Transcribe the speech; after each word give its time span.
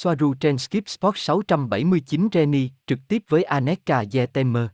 Soaru 0.00 0.34
trên 0.34 0.58
Skip 0.58 0.88
Sport 0.88 1.16
679 1.16 2.28
Reni, 2.32 2.70
trực 2.86 2.98
tiếp 3.08 3.22
với 3.28 3.42
Aneka 3.42 4.04
Yetemer. 4.12 4.66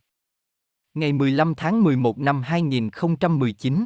Ngày 0.95 1.13
15 1.13 1.55
tháng 1.55 1.85
11 1.85 2.19
năm 2.19 2.43
2019. 2.43 3.85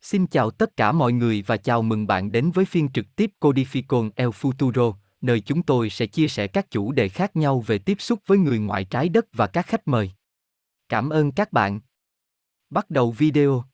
Xin 0.00 0.26
chào 0.26 0.50
tất 0.50 0.76
cả 0.76 0.92
mọi 0.92 1.12
người 1.12 1.42
và 1.42 1.56
chào 1.56 1.82
mừng 1.82 2.06
bạn 2.06 2.32
đến 2.32 2.50
với 2.50 2.64
phiên 2.64 2.92
trực 2.92 3.06
tiếp 3.16 3.30
Codificon 3.40 4.10
El 4.14 4.28
Futuro, 4.28 4.94
nơi 5.20 5.40
chúng 5.40 5.62
tôi 5.62 5.90
sẽ 5.90 6.06
chia 6.06 6.28
sẻ 6.28 6.46
các 6.46 6.70
chủ 6.70 6.92
đề 6.92 7.08
khác 7.08 7.36
nhau 7.36 7.60
về 7.60 7.78
tiếp 7.78 8.00
xúc 8.00 8.20
với 8.26 8.38
người 8.38 8.58
ngoại 8.58 8.84
trái 8.84 9.08
đất 9.08 9.26
và 9.32 9.46
các 9.46 9.66
khách 9.66 9.88
mời. 9.88 10.10
Cảm 10.88 11.10
ơn 11.10 11.32
các 11.32 11.52
bạn. 11.52 11.80
Bắt 12.70 12.90
đầu 12.90 13.12
video. 13.12 13.64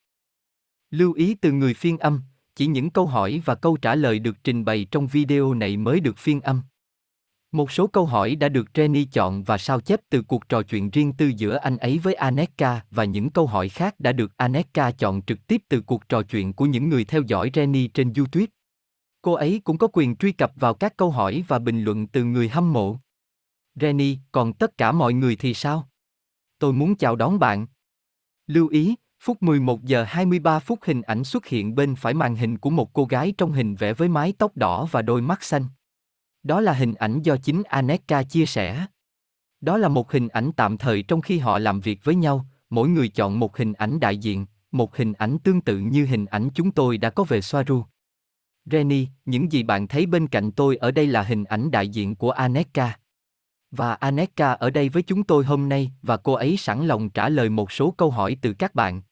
Lưu 0.91 1.13
ý 1.13 1.35
từ 1.35 1.53
người 1.53 1.75
phiên 1.75 1.99
âm, 1.99 2.23
chỉ 2.57 2.67
những 2.67 2.91
câu 2.91 3.07
hỏi 3.07 3.43
và 3.45 3.55
câu 3.55 3.77
trả 3.77 3.95
lời 3.95 4.19
được 4.19 4.45
trình 4.45 4.65
bày 4.65 4.87
trong 4.91 5.07
video 5.07 5.55
này 5.55 5.77
mới 5.77 6.01
được 6.01 6.19
phiên 6.19 6.41
âm. 6.41 6.63
Một 7.53 7.73
số 7.73 7.87
câu 7.87 8.07
hỏi 8.07 8.37
đã 8.37 8.49
được 8.49 8.67
Jenny 8.75 9.07
chọn 9.13 9.43
và 9.45 9.59
sao 9.59 9.81
chép 9.81 10.01
từ 10.11 10.23
cuộc 10.23 10.49
trò 10.49 10.63
chuyện 10.63 10.91
riêng 10.91 11.13
tư 11.13 11.33
giữa 11.37 11.57
anh 11.57 11.77
ấy 11.77 11.99
với 11.99 12.15
Aneka 12.15 12.85
và 12.91 13.05
những 13.05 13.31
câu 13.31 13.47
hỏi 13.47 13.69
khác 13.69 14.01
đã 14.01 14.13
được 14.13 14.37
Aneka 14.37 14.91
chọn 14.91 15.23
trực 15.23 15.47
tiếp 15.47 15.63
từ 15.69 15.81
cuộc 15.81 16.09
trò 16.09 16.23
chuyện 16.23 16.53
của 16.53 16.67
những 16.67 16.89
người 16.89 17.05
theo 17.05 17.23
dõi 17.27 17.51
Jenny 17.51 17.89
trên 17.95 18.13
YouTube. 18.13 18.47
Cô 19.23 19.33
ấy 19.33 19.61
cũng 19.65 19.79
có 19.79 19.89
quyền 19.93 20.17
truy 20.17 20.33
cập 20.33 20.53
vào 20.57 20.75
các 20.75 20.97
câu 20.97 21.11
hỏi 21.11 21.45
và 21.49 21.59
bình 21.59 21.83
luận 21.83 22.07
từ 22.07 22.25
người 22.25 22.49
hâm 22.49 22.73
mộ. 22.73 22.99
Jenny, 23.81 24.17
còn 24.33 24.53
tất 24.53 24.79
cả 24.79 24.93
mọi 24.93 25.13
người 25.13 25.37
thì 25.37 25.55
sao? 25.55 25.89
Tôi 26.59 26.73
muốn 26.73 26.97
chào 26.97 27.17
đón 27.17 27.39
bạn. 27.39 27.67
Lưu 28.47 28.69
ý, 28.69 28.95
Phút 29.21 29.43
11 29.43 29.85
giờ 29.85 30.05
23 30.05 30.59
phút 30.59 30.79
hình 30.83 31.03
ảnh 31.03 31.25
xuất 31.25 31.47
hiện 31.47 31.75
bên 31.75 31.95
phải 31.95 32.15
màn 32.15 32.37
hình 32.37 32.59
của 32.59 32.71
một 32.71 32.93
cô 32.93 33.05
gái 33.05 33.35
trong 33.39 33.53
hình 33.53 33.75
vẽ 33.75 33.93
với 33.93 34.09
mái 34.09 34.33
tóc 34.39 34.57
đỏ 34.57 34.89
và 34.91 35.03
đôi 35.03 35.23
mắt 35.23 35.43
xanh. 35.43 35.65
Đó 36.43 36.61
là 36.61 36.73
hình 36.73 36.95
ảnh 36.95 37.23
do 37.23 37.37
chính 37.37 37.63
Aneka 37.63 38.23
chia 38.23 38.47
sẻ. 38.47 38.87
Đó 39.61 39.77
là 39.77 39.89
một 39.89 40.13
hình 40.13 40.29
ảnh 40.29 40.51
tạm 40.57 40.79
thời 40.79 41.03
trong 41.03 41.21
khi 41.21 41.39
họ 41.39 41.59
làm 41.59 41.81
việc 41.81 42.05
với 42.05 42.15
nhau, 42.15 42.47
mỗi 42.71 42.89
người 42.89 43.09
chọn 43.09 43.41
một 43.41 43.57
hình 43.57 43.73
ảnh 43.73 44.01
đại 44.01 44.19
diện, 44.19 44.47
một 44.73 44.97
hình 44.97 45.13
ảnh 45.13 45.39
tương 45.39 45.61
tự 45.61 45.79
như 45.79 46.07
hình 46.07 46.27
ảnh 46.27 46.49
chúng 46.55 46.71
tôi 46.71 46.99
đã 46.99 47.11
có 47.11 47.25
về 47.25 47.41
Soaru. 47.41 47.85
Reni, 48.65 49.07
những 49.25 49.53
gì 49.53 49.63
bạn 49.63 49.89
thấy 49.89 50.07
bên 50.07 50.29
cạnh 50.29 50.53
tôi 50.53 50.77
ở 50.77 50.91
đây 50.91 51.07
là 51.07 51.23
hình 51.23 51.45
ảnh 51.45 51.71
đại 51.71 51.89
diện 51.89 52.17
của 52.17 52.31
Aneka. 52.31 52.99
Và 53.71 53.95
Aneka 53.95 54.53
ở 54.53 54.71
đây 54.71 54.89
với 54.89 55.03
chúng 55.03 55.25
tôi 55.25 55.45
hôm 55.45 55.69
nay 55.69 55.93
và 56.03 56.17
cô 56.17 56.33
ấy 56.33 56.57
sẵn 56.57 56.87
lòng 56.87 57.11
trả 57.11 57.29
lời 57.29 57.49
một 57.49 57.73
số 57.73 57.91
câu 57.91 58.11
hỏi 58.11 58.37
từ 58.43 58.53
các 58.53 58.75
bạn. 58.75 59.03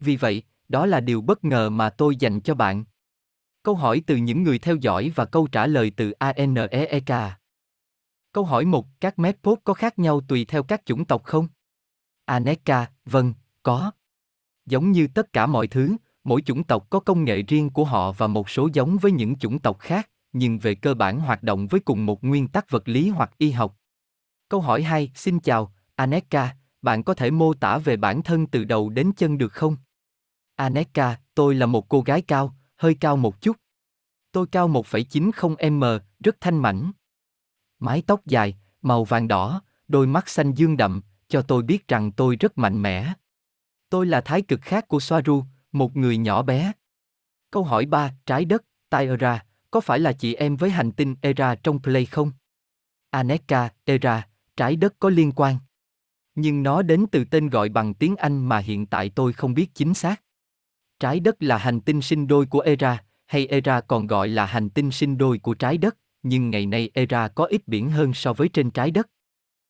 Vì 0.00 0.16
vậy, 0.16 0.42
đó 0.68 0.86
là 0.86 1.00
điều 1.00 1.20
bất 1.20 1.44
ngờ 1.44 1.70
mà 1.70 1.90
tôi 1.90 2.16
dành 2.16 2.40
cho 2.40 2.54
bạn. 2.54 2.84
Câu 3.62 3.74
hỏi 3.74 4.02
từ 4.06 4.16
những 4.16 4.42
người 4.42 4.58
theo 4.58 4.76
dõi 4.76 5.12
và 5.14 5.24
câu 5.24 5.46
trả 5.46 5.66
lời 5.66 5.92
từ 5.96 6.10
ANEEK. 6.10 7.10
Câu 8.32 8.44
hỏi 8.44 8.64
1. 8.64 8.86
Các 9.00 9.18
medpod 9.18 9.58
có 9.64 9.74
khác 9.74 9.98
nhau 9.98 10.20
tùy 10.28 10.44
theo 10.44 10.62
các 10.62 10.86
chủng 10.86 11.04
tộc 11.04 11.24
không? 11.24 11.48
Aneka, 12.24 12.86
vâng, 13.04 13.34
có. 13.62 13.90
Giống 14.66 14.92
như 14.92 15.08
tất 15.14 15.32
cả 15.32 15.46
mọi 15.46 15.66
thứ, 15.66 15.96
mỗi 16.24 16.42
chủng 16.42 16.64
tộc 16.64 16.90
có 16.90 17.00
công 17.00 17.24
nghệ 17.24 17.42
riêng 17.42 17.70
của 17.70 17.84
họ 17.84 18.12
và 18.12 18.26
một 18.26 18.50
số 18.50 18.68
giống 18.72 18.98
với 18.98 19.12
những 19.12 19.38
chủng 19.38 19.58
tộc 19.58 19.78
khác, 19.78 20.10
nhưng 20.32 20.58
về 20.58 20.74
cơ 20.74 20.94
bản 20.94 21.20
hoạt 21.20 21.42
động 21.42 21.66
với 21.66 21.80
cùng 21.80 22.06
một 22.06 22.24
nguyên 22.24 22.48
tắc 22.48 22.70
vật 22.70 22.88
lý 22.88 23.08
hoặc 23.08 23.30
y 23.38 23.50
học. 23.50 23.79
Câu 24.50 24.60
hỏi 24.60 24.82
2. 24.82 25.10
Xin 25.14 25.40
chào, 25.40 25.72
Aneka, 25.94 26.56
bạn 26.82 27.02
có 27.02 27.14
thể 27.14 27.30
mô 27.30 27.54
tả 27.54 27.78
về 27.78 27.96
bản 27.96 28.22
thân 28.22 28.46
từ 28.46 28.64
đầu 28.64 28.88
đến 28.88 29.12
chân 29.16 29.38
được 29.38 29.52
không? 29.52 29.76
Aneka, 30.56 31.18
tôi 31.34 31.54
là 31.54 31.66
một 31.66 31.88
cô 31.88 32.00
gái 32.00 32.22
cao, 32.22 32.54
hơi 32.76 32.96
cao 33.00 33.16
một 33.16 33.40
chút. 33.40 33.56
Tôi 34.32 34.46
cao 34.52 34.68
1,90m, 34.68 36.00
rất 36.20 36.36
thanh 36.40 36.58
mảnh. 36.58 36.92
Mái 37.78 38.02
tóc 38.06 38.26
dài, 38.26 38.56
màu 38.82 39.04
vàng 39.04 39.28
đỏ, 39.28 39.62
đôi 39.88 40.06
mắt 40.06 40.28
xanh 40.28 40.52
dương 40.52 40.76
đậm, 40.76 41.02
cho 41.28 41.42
tôi 41.42 41.62
biết 41.62 41.88
rằng 41.88 42.12
tôi 42.12 42.36
rất 42.36 42.58
mạnh 42.58 42.82
mẽ. 42.82 43.12
Tôi 43.90 44.06
là 44.06 44.20
thái 44.20 44.42
cực 44.42 44.60
khác 44.62 44.88
của 44.88 45.00
Soaru, 45.00 45.44
một 45.72 45.96
người 45.96 46.18
nhỏ 46.18 46.42
bé. 46.42 46.72
Câu 47.50 47.64
hỏi 47.64 47.86
3, 47.86 48.12
trái 48.26 48.44
đất, 48.44 48.64
Tyra, 48.90 49.44
có 49.70 49.80
phải 49.80 49.98
là 49.98 50.12
chị 50.12 50.34
em 50.34 50.56
với 50.56 50.70
hành 50.70 50.92
tinh 50.92 51.16
Era 51.20 51.54
trong 51.54 51.82
Play 51.82 52.06
không? 52.06 52.32
Aneka, 53.10 53.68
Era, 53.84 54.26
trái 54.60 54.76
đất 54.76 54.94
có 54.98 55.10
liên 55.10 55.32
quan. 55.36 55.56
Nhưng 56.34 56.62
nó 56.62 56.82
đến 56.82 57.06
từ 57.12 57.24
tên 57.24 57.48
gọi 57.48 57.68
bằng 57.68 57.94
tiếng 57.94 58.16
Anh 58.16 58.48
mà 58.48 58.58
hiện 58.58 58.86
tại 58.86 59.10
tôi 59.14 59.32
không 59.32 59.54
biết 59.54 59.74
chính 59.74 59.94
xác. 59.94 60.22
Trái 60.98 61.20
đất 61.20 61.42
là 61.42 61.58
hành 61.58 61.80
tinh 61.80 62.02
sinh 62.02 62.26
đôi 62.26 62.46
của 62.46 62.60
Era, 62.60 63.04
hay 63.26 63.46
Era 63.46 63.80
còn 63.80 64.06
gọi 64.06 64.28
là 64.28 64.46
hành 64.46 64.70
tinh 64.70 64.90
sinh 64.90 65.18
đôi 65.18 65.38
của 65.38 65.54
trái 65.54 65.78
đất, 65.78 65.96
nhưng 66.22 66.50
ngày 66.50 66.66
nay 66.66 66.90
Era 66.94 67.28
có 67.28 67.44
ít 67.44 67.68
biển 67.68 67.90
hơn 67.90 68.14
so 68.14 68.32
với 68.32 68.48
trên 68.48 68.70
trái 68.70 68.90
đất. 68.90 69.10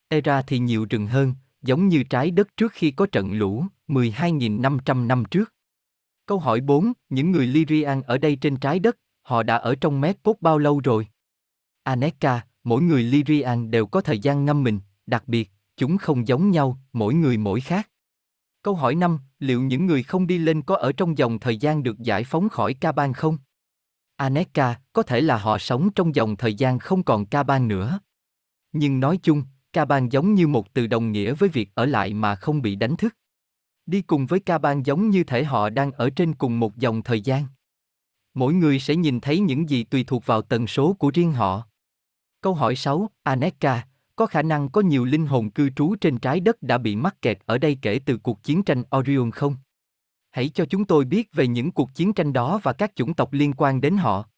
Era 0.09 0.43
thì 0.43 0.59
nhiều 0.59 0.87
rừng 0.91 1.07
hơn, 1.07 1.35
giống 1.63 1.89
như 1.89 2.03
trái 2.03 2.31
đất 2.31 2.57
trước 2.57 2.73
khi 2.73 2.91
có 2.91 3.07
trận 3.07 3.33
lũ, 3.33 3.65
12.500 3.89 5.07
năm 5.07 5.25
trước. 5.31 5.55
Câu 6.27 6.39
hỏi 6.39 6.61
4, 6.61 6.93
những 7.09 7.31
người 7.31 7.47
Lyrian 7.47 8.03
ở 8.03 8.19
đây 8.19 8.37
trên 8.37 8.57
trái 8.57 8.79
đất, 8.79 8.97
họ 9.23 9.43
đã 9.43 9.57
ở 9.57 9.75
trong 9.75 10.01
Medpod 10.01 10.37
bao 10.41 10.59
lâu 10.59 10.81
rồi? 10.85 11.07
Aneka, 11.83 12.47
mỗi 12.65 12.83
người 12.83 13.03
Lyrian 13.03 13.71
đều 13.71 13.87
có 13.87 14.01
thời 14.01 14.19
gian 14.19 14.45
ngâm 14.45 14.63
mình, 14.63 14.81
đặc 15.07 15.23
biệt, 15.27 15.51
chúng 15.77 15.99
không 15.99 16.29
giống 16.29 16.51
nhau, 16.51 16.79
mỗi 16.93 17.15
người 17.15 17.37
mỗi 17.37 17.61
khác. 17.61 17.91
Câu 18.63 18.75
hỏi 18.75 18.95
5, 18.95 19.19
liệu 19.39 19.63
những 19.63 19.87
người 19.87 20.03
không 20.03 20.27
đi 20.27 20.39
lên 20.39 20.63
có 20.63 20.77
ở 20.77 20.93
trong 20.93 21.19
dòng 21.19 21.39
thời 21.39 21.57
gian 21.57 21.83
được 21.83 21.99
giải 21.99 22.25
phóng 22.25 22.49
khỏi 22.49 22.75
ca 22.75 22.93
ban 22.93 23.13
không? 23.13 23.39
Aneka, 24.17 24.81
có 24.93 25.03
thể 25.03 25.21
là 25.21 25.39
họ 25.39 25.59
sống 25.59 25.91
trong 25.93 26.15
dòng 26.15 26.37
thời 26.37 26.55
gian 26.55 26.79
không 26.79 27.03
còn 27.03 27.27
ca 27.27 27.43
ban 27.43 27.69
nữa. 27.69 28.01
Nhưng 28.73 29.01
nói 29.01 29.19
chung, 29.23 29.45
ca 29.73 29.85
ban 29.85 30.13
giống 30.13 30.35
như 30.35 30.47
một 30.47 30.75
từ 30.75 30.87
đồng 30.87 31.13
nghĩa 31.13 31.35
với 31.35 31.49
việc 31.49 31.71
ở 31.75 31.87
lại 31.87 32.15
mà 32.15 32.35
không 32.35 32.63
bị 32.63 32.77
đánh 32.77 32.97
thức. 32.97 33.17
Đi 33.87 34.03
cùng 34.03 34.27
với 34.27 34.41
ca 34.41 34.59
ban 34.59 34.87
giống 34.87 35.11
như 35.11 35.25
thể 35.25 35.45
họ 35.45 35.71
đang 35.71 35.93
ở 35.93 36.11
trên 36.11 36.35
cùng 36.35 36.61
một 36.61 36.77
dòng 36.77 37.03
thời 37.03 37.21
gian. 37.21 37.47
Mỗi 38.35 38.55
người 38.55 38.81
sẽ 38.81 38.97
nhìn 38.97 39.21
thấy 39.21 39.41
những 39.41 39.71
gì 39.71 39.85
tùy 39.85 40.05
thuộc 40.05 40.27
vào 40.27 40.43
tần 40.43 40.67
số 40.67 40.93
của 40.93 41.11
riêng 41.15 41.33
họ. 41.33 41.67
Câu 42.41 42.55
hỏi 42.55 42.77
6, 42.77 43.11
Aneka, 43.23 43.87
có 44.17 44.27
khả 44.27 44.43
năng 44.43 44.69
có 44.69 44.81
nhiều 44.81 45.05
linh 45.05 45.27
hồn 45.27 45.51
cư 45.51 45.71
trú 45.71 45.95
trên 46.01 46.19
trái 46.19 46.41
đất 46.41 46.63
đã 46.63 46.79
bị 46.79 46.97
mắc 46.97 47.23
kẹt 47.23 47.39
ở 47.47 47.59
đây 47.59 47.79
kể 47.83 48.01
từ 48.07 48.17
cuộc 48.17 48.43
chiến 48.43 48.63
tranh 48.63 48.83
Orion 48.97 49.31
không? 49.31 49.57
Hãy 50.31 50.49
cho 50.49 50.65
chúng 50.65 50.85
tôi 50.85 51.05
biết 51.05 51.33
về 51.33 51.47
những 51.47 51.73
cuộc 51.73 51.95
chiến 51.95 52.13
tranh 52.13 52.33
đó 52.33 52.61
và 52.63 52.73
các 52.73 52.97
chủng 52.97 53.15
tộc 53.15 53.33
liên 53.33 53.53
quan 53.57 53.81
đến 53.81 53.97
họ. 53.97 54.29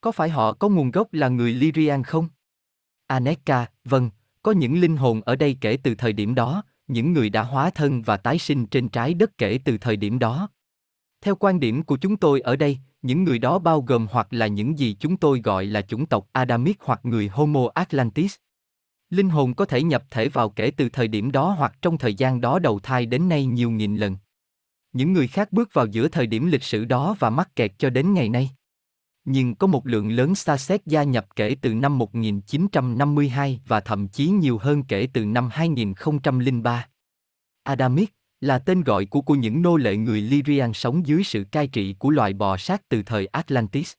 Có 0.00 0.12
phải 0.12 0.28
họ 0.28 0.52
có 0.52 0.68
nguồn 0.68 0.90
gốc 0.90 1.12
là 1.12 1.28
người 1.28 1.54
Lyrian 1.54 2.02
không? 2.02 2.28
Aneka, 3.06 3.66
vâng, 3.84 4.10
có 4.42 4.52
những 4.52 4.80
linh 4.80 4.96
hồn 4.96 5.20
ở 5.20 5.36
đây 5.36 5.56
kể 5.60 5.78
từ 5.82 5.94
thời 5.94 6.12
điểm 6.12 6.34
đó, 6.34 6.62
những 6.86 7.12
người 7.12 7.30
đã 7.30 7.42
hóa 7.42 7.70
thân 7.70 8.02
và 8.02 8.16
tái 8.16 8.38
sinh 8.38 8.66
trên 8.66 8.88
trái 8.88 9.14
đất 9.14 9.38
kể 9.38 9.58
từ 9.64 9.78
thời 9.78 9.96
điểm 9.96 10.18
đó. 10.18 10.48
Theo 11.24 11.36
quan 11.36 11.60
điểm 11.60 11.82
của 11.82 11.96
chúng 11.96 12.16
tôi 12.16 12.40
ở 12.40 12.56
đây, 12.56 12.78
những 13.02 13.24
người 13.24 13.38
đó 13.38 13.58
bao 13.58 13.80
gồm 13.80 14.06
hoặc 14.10 14.26
là 14.30 14.46
những 14.46 14.78
gì 14.78 14.96
chúng 15.00 15.16
tôi 15.16 15.40
gọi 15.40 15.66
là 15.66 15.82
chủng 15.82 16.06
tộc 16.06 16.28
Adamic 16.32 16.76
hoặc 16.80 17.00
người 17.02 17.28
Homo 17.28 17.68
Atlantis. 17.74 18.34
Linh 19.10 19.30
hồn 19.30 19.54
có 19.54 19.64
thể 19.64 19.82
nhập 19.82 20.04
thể 20.10 20.28
vào 20.28 20.50
kể 20.50 20.70
từ 20.76 20.88
thời 20.88 21.08
điểm 21.08 21.32
đó 21.32 21.50
hoặc 21.50 21.74
trong 21.82 21.98
thời 21.98 22.14
gian 22.14 22.40
đó 22.40 22.58
đầu 22.58 22.80
thai 22.82 23.06
đến 23.06 23.28
nay 23.28 23.46
nhiều 23.46 23.70
nghìn 23.70 23.96
lần. 23.96 24.16
Những 24.92 25.12
người 25.12 25.28
khác 25.28 25.52
bước 25.52 25.68
vào 25.72 25.86
giữa 25.86 26.08
thời 26.08 26.26
điểm 26.26 26.46
lịch 26.46 26.62
sử 26.62 26.84
đó 26.84 27.16
và 27.18 27.30
mắc 27.30 27.56
kẹt 27.56 27.72
cho 27.78 27.90
đến 27.90 28.14
ngày 28.14 28.28
nay. 28.28 28.50
Nhưng 29.24 29.54
có 29.54 29.66
một 29.66 29.86
lượng 29.86 30.10
lớn 30.10 30.34
xa 30.34 30.56
xét 30.56 30.86
gia 30.86 31.02
nhập 31.02 31.26
kể 31.36 31.56
từ 31.62 31.74
năm 31.74 31.98
1952 31.98 33.60
và 33.66 33.80
thậm 33.80 34.08
chí 34.08 34.28
nhiều 34.28 34.58
hơn 34.58 34.82
kể 34.82 35.08
từ 35.12 35.24
năm 35.24 35.48
2003. 35.52 36.88
Adamic 37.62 38.10
là 38.44 38.58
tên 38.58 38.82
gọi 38.82 39.06
của 39.06 39.20
của 39.20 39.34
những 39.34 39.62
nô 39.62 39.76
lệ 39.76 39.96
người 39.96 40.20
Lyrian 40.20 40.72
sống 40.72 41.06
dưới 41.06 41.24
sự 41.24 41.44
cai 41.52 41.66
trị 41.66 41.94
của 41.98 42.10
loài 42.10 42.32
bò 42.32 42.56
sát 42.56 42.88
từ 42.88 43.02
thời 43.02 43.26
Atlantis. 43.26 43.92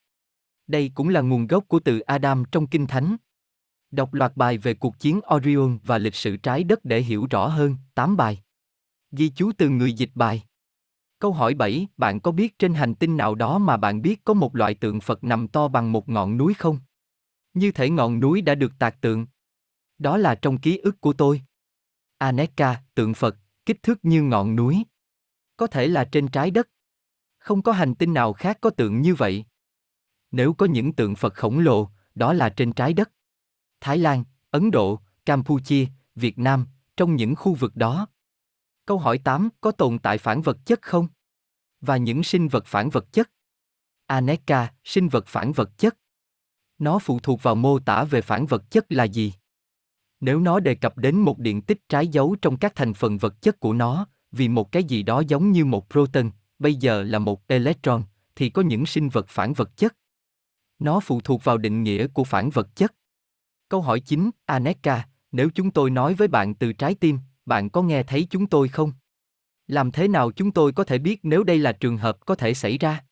Đây 0.67 0.91
cũng 0.95 1.09
là 1.09 1.22
nguồn 1.22 1.47
gốc 1.47 1.63
của 1.67 1.79
từ 1.79 2.00
Adam 2.00 2.44
trong 2.51 2.67
Kinh 2.67 2.88
Thánh. 2.88 3.16
Đọc 3.91 4.14
loạt 4.14 4.37
bài 4.37 4.58
về 4.58 4.73
cuộc 4.73 4.99
chiến 4.99 5.19
Orion 5.35 5.78
và 5.84 5.97
lịch 5.97 6.16
sử 6.16 6.37
trái 6.37 6.64
đất 6.64 6.79
để 6.85 7.02
hiểu 7.02 7.28
rõ 7.29 7.47
hơn, 7.47 7.75
8 7.96 8.17
bài. 8.17 8.43
Ghi 9.11 9.29
chú 9.29 9.52
từ 9.58 9.69
người 9.69 9.93
dịch 9.93 10.11
bài. 10.16 10.43
Câu 11.19 11.34
hỏi 11.34 11.53
7, 11.53 11.87
bạn 11.97 12.19
có 12.19 12.31
biết 12.31 12.59
trên 12.59 12.73
hành 12.73 12.96
tinh 12.96 13.17
nào 13.17 13.35
đó 13.35 13.58
mà 13.58 13.78
bạn 13.78 14.02
biết 14.02 14.23
có 14.23 14.34
một 14.34 14.55
loại 14.55 14.73
tượng 14.73 15.02
Phật 15.02 15.23
nằm 15.23 15.47
to 15.47 15.67
bằng 15.67 15.91
một 15.91 16.09
ngọn 16.09 16.37
núi 16.37 16.53
không? 16.53 16.79
Như 17.53 17.72
thể 17.72 17.90
ngọn 17.90 18.19
núi 18.19 18.41
đã 18.41 18.55
được 18.55 18.73
tạc 18.79 19.02
tượng. 19.02 19.25
Đó 19.97 20.17
là 20.17 20.35
trong 20.35 20.58
ký 20.58 20.78
ức 20.78 21.02
của 21.02 21.14
tôi. 21.14 21.41
Aneka, 22.17 22.81
tượng 22.96 23.14
Phật, 23.14 23.37
kích 23.66 23.84
thước 23.84 24.06
như 24.06 24.23
ngọn 24.23 24.56
núi. 24.56 24.84
Có 25.58 25.67
thể 25.67 25.88
là 25.88 26.09
trên 26.12 26.28
trái 26.28 26.52
đất. 26.52 26.70
Không 27.38 27.62
có 27.62 27.72
hành 27.72 27.96
tinh 27.96 28.14
nào 28.14 28.34
khác 28.34 28.58
có 28.62 28.70
tượng 28.70 29.02
như 29.02 29.16
vậy. 29.16 29.46
Nếu 30.32 30.53
có 30.53 30.66
những 30.66 30.94
tượng 30.94 31.16
Phật 31.16 31.34
khổng 31.34 31.59
lồ, 31.59 31.90
đó 32.16 32.34
là 32.34 32.50
trên 32.50 32.73
trái 32.73 32.94
đất. 32.94 33.12
Thái 33.82 33.97
Lan, 33.97 34.23
Ấn 34.52 34.72
Độ, 34.72 35.00
Campuchia, 35.26 35.85
Việt 36.16 36.40
Nam, 36.40 36.66
trong 36.97 37.16
những 37.16 37.35
khu 37.35 37.53
vực 37.53 37.76
đó. 37.76 38.08
Câu 38.85 38.97
hỏi 38.97 39.17
8, 39.17 39.50
có 39.62 39.72
tồn 39.72 40.00
tại 40.00 40.17
phản 40.17 40.41
vật 40.41 40.58
chất 40.66 40.82
không? 40.82 41.08
Và 41.82 41.97
những 41.97 42.23
sinh 42.23 42.47
vật 42.47 42.66
phản 42.66 42.90
vật 42.90 43.06
chất? 43.12 43.32
Aneka, 44.06 44.73
sinh 44.84 45.08
vật 45.08 45.28
phản 45.28 45.52
vật 45.52 45.78
chất. 45.78 45.97
Nó 46.78 47.00
phụ 47.00 47.20
thuộc 47.20 47.44
vào 47.44 47.56
mô 47.56 47.79
tả 47.79 48.03
về 48.03 48.22
phản 48.22 48.46
vật 48.46 48.72
chất 48.72 48.85
là 48.90 49.03
gì. 49.03 49.34
Nếu 50.20 50.40
nó 50.40 50.59
đề 50.59 50.76
cập 50.76 50.97
đến 50.97 51.16
một 51.16 51.40
điện 51.40 51.62
tích 51.62 51.90
trái 51.90 52.08
dấu 52.08 52.35
trong 52.41 52.58
các 52.58 52.76
thành 52.76 52.94
phần 52.94 53.17
vật 53.17 53.41
chất 53.41 53.59
của 53.59 53.73
nó, 53.73 54.08
vì 54.32 54.47
một 54.47 54.72
cái 54.72 54.84
gì 54.84 55.03
đó 55.03 55.23
giống 55.28 55.52
như 55.52 55.66
một 55.66 55.90
proton, 55.90 56.32
bây 56.59 56.76
giờ 56.76 57.03
là 57.03 57.20
một 57.20 57.47
electron, 57.47 58.03
thì 58.35 58.50
có 58.50 58.62
những 58.62 58.85
sinh 58.85 59.09
vật 59.09 59.26
phản 59.29 59.53
vật 59.53 59.78
chất. 59.78 59.96
Nó 60.79 61.00
phụ 61.00 61.22
thuộc 61.22 61.44
vào 61.44 61.58
định 61.58 61.84
nghĩa 61.84 62.08
của 62.08 62.23
phản 62.23 62.50
vật 62.50 62.76
chất. 62.76 62.94
Câu 63.70 63.82
hỏi 63.82 64.00
9, 64.00 64.29
Aneka, 64.46 65.08
nếu 65.32 65.50
chúng 65.56 65.72
tôi 65.72 65.90
nói 65.90 66.14
với 66.14 66.28
bạn 66.28 66.56
từ 66.56 66.73
trái 66.73 66.96
tim, 66.96 67.20
bạn 67.46 67.70
có 67.70 67.82
nghe 67.82 68.03
thấy 68.03 68.28
chúng 68.29 68.47
tôi 68.47 68.67
không? 68.67 68.91
Làm 69.67 69.91
thế 69.91 70.08
nào 70.08 70.32
chúng 70.32 70.52
tôi 70.52 70.72
có 70.72 70.84
thể 70.84 70.97
biết 70.97 71.20
nếu 71.23 71.44
đây 71.44 71.58
là 71.58 71.72
trường 71.72 71.97
hợp 71.97 72.26
có 72.26 72.35
thể 72.35 72.53
xảy 72.53 72.78
ra? 72.78 73.03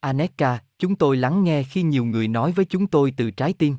Aneka, 0.00 0.62
chúng 0.78 0.96
tôi 0.96 1.16
lắng 1.16 1.44
nghe 1.44 1.62
khi 1.62 1.82
nhiều 1.82 2.04
người 2.04 2.28
nói 2.28 2.52
với 2.52 2.64
chúng 2.64 2.86
tôi 2.86 3.14
từ 3.16 3.30
trái 3.30 3.52
tim. 3.52 3.76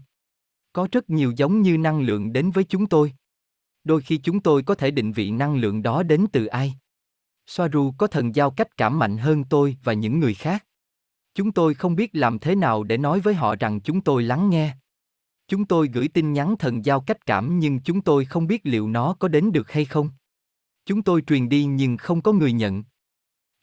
Có 0.77 0.87
rất 0.91 1.09
nhiều 1.09 1.33
giống 1.37 1.61
như 1.61 1.77
năng 1.77 2.01
lượng 2.01 2.33
đến 2.33 2.51
với 2.51 2.63
chúng 2.63 2.87
tôi. 2.87 3.13
Đôi 3.83 4.01
khi 4.01 4.17
chúng 4.17 4.39
tôi 4.39 4.63
có 4.63 4.75
thể 4.75 4.91
định 4.91 5.11
vị 5.11 5.31
năng 5.31 5.55
lượng 5.55 5.81
đó 5.81 6.03
đến 6.03 6.25
từ 6.31 6.45
ai. 6.45 6.75
Soaru 7.47 7.93
có 7.97 8.07
thần 8.07 8.35
giao 8.35 8.51
cách 8.51 8.77
cảm 8.77 8.99
mạnh 8.99 9.17
hơn 9.17 9.43
tôi 9.43 9.77
và 9.83 9.93
những 9.93 10.19
người 10.19 10.33
khác. 10.33 10.65
Chúng 11.35 11.51
tôi 11.51 11.73
không 11.73 11.95
biết 11.95 12.09
làm 12.13 12.39
thế 12.39 12.55
nào 12.55 12.83
để 12.83 12.97
nói 12.97 13.19
với 13.19 13.33
họ 13.33 13.55
rằng 13.55 13.81
chúng 13.81 14.01
tôi 14.01 14.23
lắng 14.23 14.49
nghe. 14.49 14.75
Chúng 15.47 15.65
tôi 15.65 15.87
gửi 15.87 16.07
tin 16.07 16.33
nhắn 16.33 16.55
thần 16.59 16.85
giao 16.85 17.01
cách 17.01 17.25
cảm 17.25 17.59
nhưng 17.59 17.79
chúng 17.79 18.01
tôi 18.01 18.25
không 18.25 18.47
biết 18.47 18.61
liệu 18.63 18.89
nó 18.89 19.15
có 19.19 19.27
đến 19.27 19.51
được 19.51 19.71
hay 19.71 19.85
không. 19.85 20.09
Chúng 20.85 21.03
tôi 21.03 21.21
truyền 21.21 21.49
đi 21.49 21.65
nhưng 21.65 21.97
không 21.97 22.21
có 22.21 22.33
người 22.33 22.51
nhận. 22.51 22.83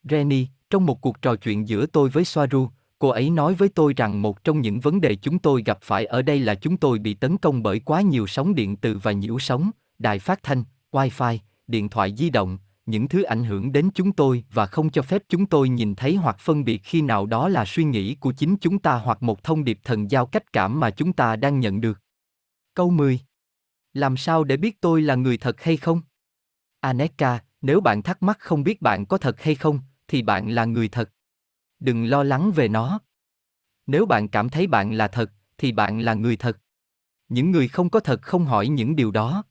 Renny, 0.03 0.47
trong 0.69 0.85
một 0.85 1.01
cuộc 1.01 1.21
trò 1.21 1.35
chuyện 1.35 1.67
giữa 1.67 1.85
tôi 1.85 2.09
với 2.09 2.25
Soaru, 2.25 2.69
cô 2.99 3.09
ấy 3.09 3.29
nói 3.29 3.53
với 3.53 3.69
tôi 3.69 3.93
rằng 3.93 4.21
một 4.21 4.43
trong 4.43 4.61
những 4.61 4.79
vấn 4.79 5.01
đề 5.01 5.15
chúng 5.15 5.39
tôi 5.39 5.63
gặp 5.65 5.77
phải 5.81 6.05
ở 6.05 6.21
đây 6.21 6.39
là 6.39 6.55
chúng 6.55 6.77
tôi 6.77 6.99
bị 6.99 7.13
tấn 7.13 7.37
công 7.37 7.63
bởi 7.63 7.79
quá 7.79 8.01
nhiều 8.01 8.27
sóng 8.27 8.55
điện 8.55 8.75
từ 8.75 8.99
và 9.03 9.11
nhiễu 9.11 9.39
sóng, 9.39 9.71
đài 9.99 10.19
phát 10.19 10.43
thanh, 10.43 10.63
wifi, 10.91 11.37
điện 11.67 11.89
thoại 11.89 12.13
di 12.17 12.29
động, 12.29 12.57
những 12.85 13.07
thứ 13.07 13.23
ảnh 13.23 13.43
hưởng 13.43 13.71
đến 13.71 13.89
chúng 13.93 14.11
tôi 14.11 14.43
và 14.53 14.65
không 14.65 14.89
cho 14.89 15.01
phép 15.01 15.23
chúng 15.29 15.45
tôi 15.45 15.69
nhìn 15.69 15.95
thấy 15.95 16.15
hoặc 16.15 16.39
phân 16.39 16.63
biệt 16.63 16.81
khi 16.83 17.01
nào 17.01 17.25
đó 17.25 17.49
là 17.49 17.65
suy 17.65 17.83
nghĩ 17.83 18.15
của 18.15 18.31
chính 18.31 18.57
chúng 18.57 18.79
ta 18.79 18.95
hoặc 18.95 19.23
một 19.23 19.43
thông 19.43 19.63
điệp 19.63 19.79
thần 19.83 20.11
giao 20.11 20.25
cách 20.25 20.53
cảm 20.53 20.79
mà 20.79 20.89
chúng 20.89 21.13
ta 21.13 21.35
đang 21.35 21.59
nhận 21.59 21.81
được. 21.81 22.01
Câu 22.73 22.89
10. 22.89 23.19
Làm 23.93 24.17
sao 24.17 24.43
để 24.43 24.57
biết 24.57 24.81
tôi 24.81 25.01
là 25.01 25.15
người 25.15 25.37
thật 25.37 25.61
hay 25.61 25.77
không? 25.77 26.01
Aneka, 26.79 27.39
nếu 27.61 27.81
bạn 27.81 28.03
thắc 28.03 28.23
mắc 28.23 28.37
không 28.39 28.63
biết 28.63 28.81
bạn 28.81 29.05
có 29.05 29.17
thật 29.17 29.41
hay 29.41 29.55
không, 29.55 29.79
thì 30.07 30.21
bạn 30.21 30.49
là 30.49 30.65
người 30.65 30.87
thật. 30.87 31.09
Đừng 31.85 32.05
lo 32.05 32.23
lắng 32.23 32.51
về 32.51 32.67
nó. 32.67 32.99
Nếu 33.87 34.05
bạn 34.05 34.27
cảm 34.27 34.49
thấy 34.49 34.67
bạn 34.67 34.93
là 34.93 35.07
thật, 35.07 35.31
thì 35.57 35.71
bạn 35.71 35.99
là 35.99 36.13
người 36.13 36.37
thật. 36.37 36.57
Những 37.29 37.51
người 37.51 37.67
không 37.67 37.89
có 37.89 37.99
thật 37.99 38.21
không 38.21 38.45
hỏi 38.45 38.67
những 38.67 38.95
điều 38.95 39.11
đó. 39.11 39.43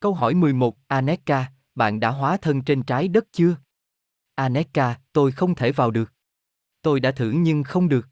Câu 0.00 0.14
hỏi 0.14 0.34
11, 0.34 0.76
Aneka, 0.86 1.52
bạn 1.74 2.00
đã 2.00 2.10
hóa 2.10 2.36
thân 2.36 2.64
trên 2.64 2.82
trái 2.82 3.08
đất 3.08 3.24
chưa? 3.32 3.56
Aneka, 4.34 5.00
tôi 5.12 5.32
không 5.32 5.54
thể 5.54 5.72
vào 5.72 5.90
được. 5.90 6.12
Tôi 6.82 7.00
đã 7.00 7.10
thử 7.10 7.30
nhưng 7.30 7.62
không 7.62 7.88
được. 7.88 8.08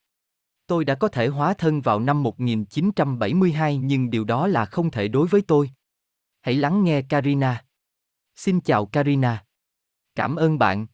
Tôi 0.66 0.84
đã 0.84 0.94
có 0.94 1.08
thể 1.08 1.28
hóa 1.28 1.54
thân 1.54 1.80
vào 1.80 2.00
năm 2.00 2.22
1972 2.22 3.76
nhưng 3.76 4.10
điều 4.10 4.24
đó 4.24 4.46
là 4.46 4.64
không 4.64 4.90
thể 4.90 5.08
đối 5.08 5.26
với 5.28 5.42
tôi. 5.42 5.70
Hãy 6.40 6.54
lắng 6.54 6.84
nghe 6.84 7.02
Karina. 7.02 7.64
Xin 8.36 8.60
chào 8.60 8.86
Karina. 8.86 9.44
Cảm 10.14 10.36
ơn 10.36 10.58
bạn. 10.58 10.86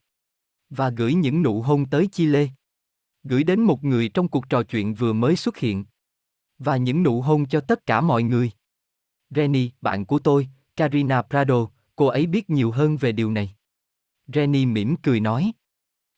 Và 0.76 0.90
gửi 0.90 1.14
những 1.14 1.42
nụ 1.42 1.62
hôn 1.62 1.86
tới 1.86 2.08
Chile. 2.12 2.48
Gửi 3.22 3.44
đến 3.44 3.60
một 3.60 3.84
người 3.84 4.08
trong 4.08 4.28
cuộc 4.28 4.48
trò 4.48 4.62
chuyện 4.62 4.94
vừa 4.94 5.12
mới 5.12 5.36
xuất 5.36 5.56
hiện. 5.56 5.84
Và 6.58 6.76
những 6.76 7.02
nụ 7.02 7.20
hôn 7.20 7.48
cho 7.48 7.60
tất 7.60 7.86
cả 7.86 8.00
mọi 8.00 8.22
người. 8.22 8.50
Renny, 9.30 9.70
bạn 9.80 10.04
của 10.04 10.18
tôi, 10.18 10.48
Karina 10.76 11.22
Prado, 11.22 11.66
cô 11.96 12.06
ấy 12.06 12.26
biết 12.26 12.50
nhiều 12.50 12.70
hơn 12.70 12.96
về 12.96 13.12
điều 13.12 13.30
này. 13.30 13.54
Renny 14.34 14.66
mỉm 14.66 14.96
cười 15.02 15.20
nói. 15.20 15.52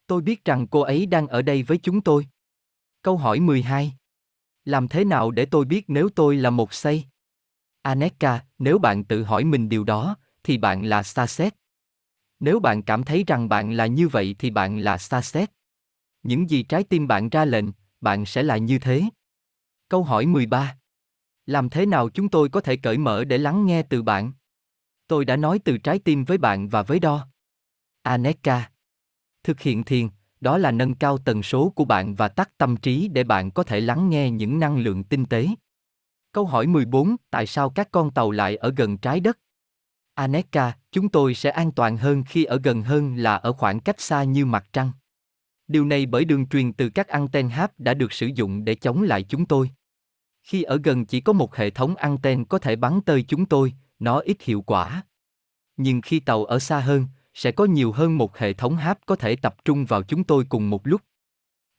Tôi 0.07 0.23
biết 0.23 0.45
rằng 0.45 0.67
cô 0.67 0.81
ấy 0.81 1.07
đang 1.07 1.27
ở 1.27 1.43
đây 1.43 1.63
với 1.63 1.79
chúng 1.79 2.01
tôi. 2.01 2.27
Câu 3.03 3.17
hỏi 3.17 3.41
12. 3.41 3.93
Làm 4.65 4.89
thế 4.89 5.05
nào 5.05 5.31
để 5.31 5.47
tôi 5.47 5.65
biết 5.65 5.85
nếu 5.89 6.09
tôi 6.09 6.37
là 6.37 6.51
một 6.51 6.75
say? 6.75 7.09
Aneka, 7.83 8.45
nếu 8.59 8.79
bạn 8.79 9.05
tự 9.05 9.23
hỏi 9.23 9.45
mình 9.45 9.69
điều 9.69 9.85
đó, 9.85 10.17
thì 10.43 10.59
bạn 10.59 10.85
là 10.85 11.03
Starset. 11.03 11.55
Nếu 12.41 12.61
bạn 12.61 12.83
cảm 12.83 13.05
thấy 13.05 13.25
rằng 13.27 13.49
bạn 13.49 13.73
là 13.73 13.87
như 13.87 14.09
vậy 14.09 14.37
thì 14.39 14.51
bạn 14.51 14.79
là 14.79 14.99
Starset. 14.99 15.51
Những 16.23 16.51
gì 16.51 16.63
trái 16.63 16.85
tim 16.85 17.09
bạn 17.09 17.29
ra 17.29 17.45
lệnh, 17.45 17.65
bạn 18.01 18.27
sẽ 18.27 18.43
là 18.43 18.57
như 18.57 18.79
thế. 18.79 19.03
Câu 19.89 20.05
hỏi 20.05 20.27
13. 20.27 20.77
Làm 21.47 21.71
thế 21.71 21.87
nào 21.87 22.09
chúng 22.09 22.29
tôi 22.29 22.49
có 22.49 22.61
thể 22.61 22.77
cởi 22.77 22.99
mở 22.99 23.25
để 23.25 23.39
lắng 23.39 23.67
nghe 23.67 23.83
từ 23.83 24.03
bạn? 24.03 24.33
Tôi 25.07 25.25
đã 25.25 25.37
nói 25.37 25.59
từ 25.65 25.79
trái 25.79 25.99
tim 25.99 26.25
với 26.25 26.39
bạn 26.39 26.69
và 26.69 26.83
với 26.83 27.01
đo. 27.01 27.29
Aneka. 28.03 28.71
Thực 29.43 29.61
hiện 29.61 29.85
thiền, 29.85 30.09
đó 30.41 30.59
là 30.59 30.71
nâng 30.71 30.95
cao 30.95 31.19
tần 31.19 31.43
số 31.43 31.73
của 31.77 31.85
bạn 31.85 32.15
và 32.15 32.29
tắt 32.29 32.51
tâm 32.59 32.77
trí 32.77 33.09
để 33.09 33.25
bạn 33.25 33.51
có 33.51 33.63
thể 33.63 33.81
lắng 33.81 34.11
nghe 34.11 34.31
những 34.31 34.59
năng 34.59 34.79
lượng 34.79 35.05
tinh 35.05 35.27
tế. 35.27 35.49
Câu 36.33 36.47
hỏi 36.47 36.67
14, 36.67 37.17
tại 37.31 37.47
sao 37.47 37.71
các 37.71 37.89
con 37.91 38.11
tàu 38.11 38.31
lại 38.31 38.57
ở 38.57 38.73
gần 38.77 38.99
trái 38.99 39.21
đất? 39.21 39.39
Aneka, 40.19 40.77
chúng 40.93 41.09
tôi 41.09 41.35
sẽ 41.35 41.51
an 41.51 41.73
toàn 41.73 41.97
hơn 41.97 42.25
khi 42.25 42.45
ở 42.45 42.61
gần 42.63 42.83
hơn 42.83 43.17
là 43.17 43.37
ở 43.37 43.53
khoảng 43.53 43.81
cách 43.81 44.01
xa 44.01 44.25
như 44.25 44.47
mặt 44.47 44.67
trăng. 44.73 44.93
Điều 45.69 45.85
này 45.85 46.07
bởi 46.07 46.25
đường 46.25 46.47
truyền 46.47 46.73
từ 46.73 46.89
các 46.89 47.09
anten 47.09 47.49
HAP 47.49 47.81
đã 47.81 47.95
được 47.95 48.13
sử 48.13 48.27
dụng 48.27 48.65
để 48.65 48.75
chống 48.75 49.03
lại 49.03 49.23
chúng 49.23 49.47
tôi. 49.47 49.71
Khi 50.43 50.63
ở 50.63 50.81
gần 50.85 51.07
chỉ 51.07 51.21
có 51.21 51.33
một 51.33 51.57
hệ 51.57 51.71
thống 51.71 51.97
anten 51.97 52.45
có 52.45 52.59
thể 52.59 52.77
bắn 52.77 53.01
tơi 53.01 53.25
chúng 53.29 53.47
tôi, 53.47 53.73
nó 53.99 54.19
ít 54.19 54.43
hiệu 54.43 54.63
quả. 54.63 55.03
Nhưng 55.77 56.01
khi 56.01 56.21
tàu 56.21 56.45
ở 56.45 56.59
xa 56.59 56.81
hơn, 56.81 57.07
sẽ 57.35 57.53
có 57.53 57.65
nhiều 57.65 57.93
hơn 57.93 58.19
một 58.19 58.39
hệ 58.39 58.53
thống 58.53 58.77
HAP 58.77 58.99
có 59.07 59.17
thể 59.17 59.37
tập 59.37 59.57
trung 59.65 59.85
vào 59.85 60.03
chúng 60.03 60.25
tôi 60.25 60.45
cùng 60.49 60.71
một 60.71 60.87
lúc. 60.87 61.01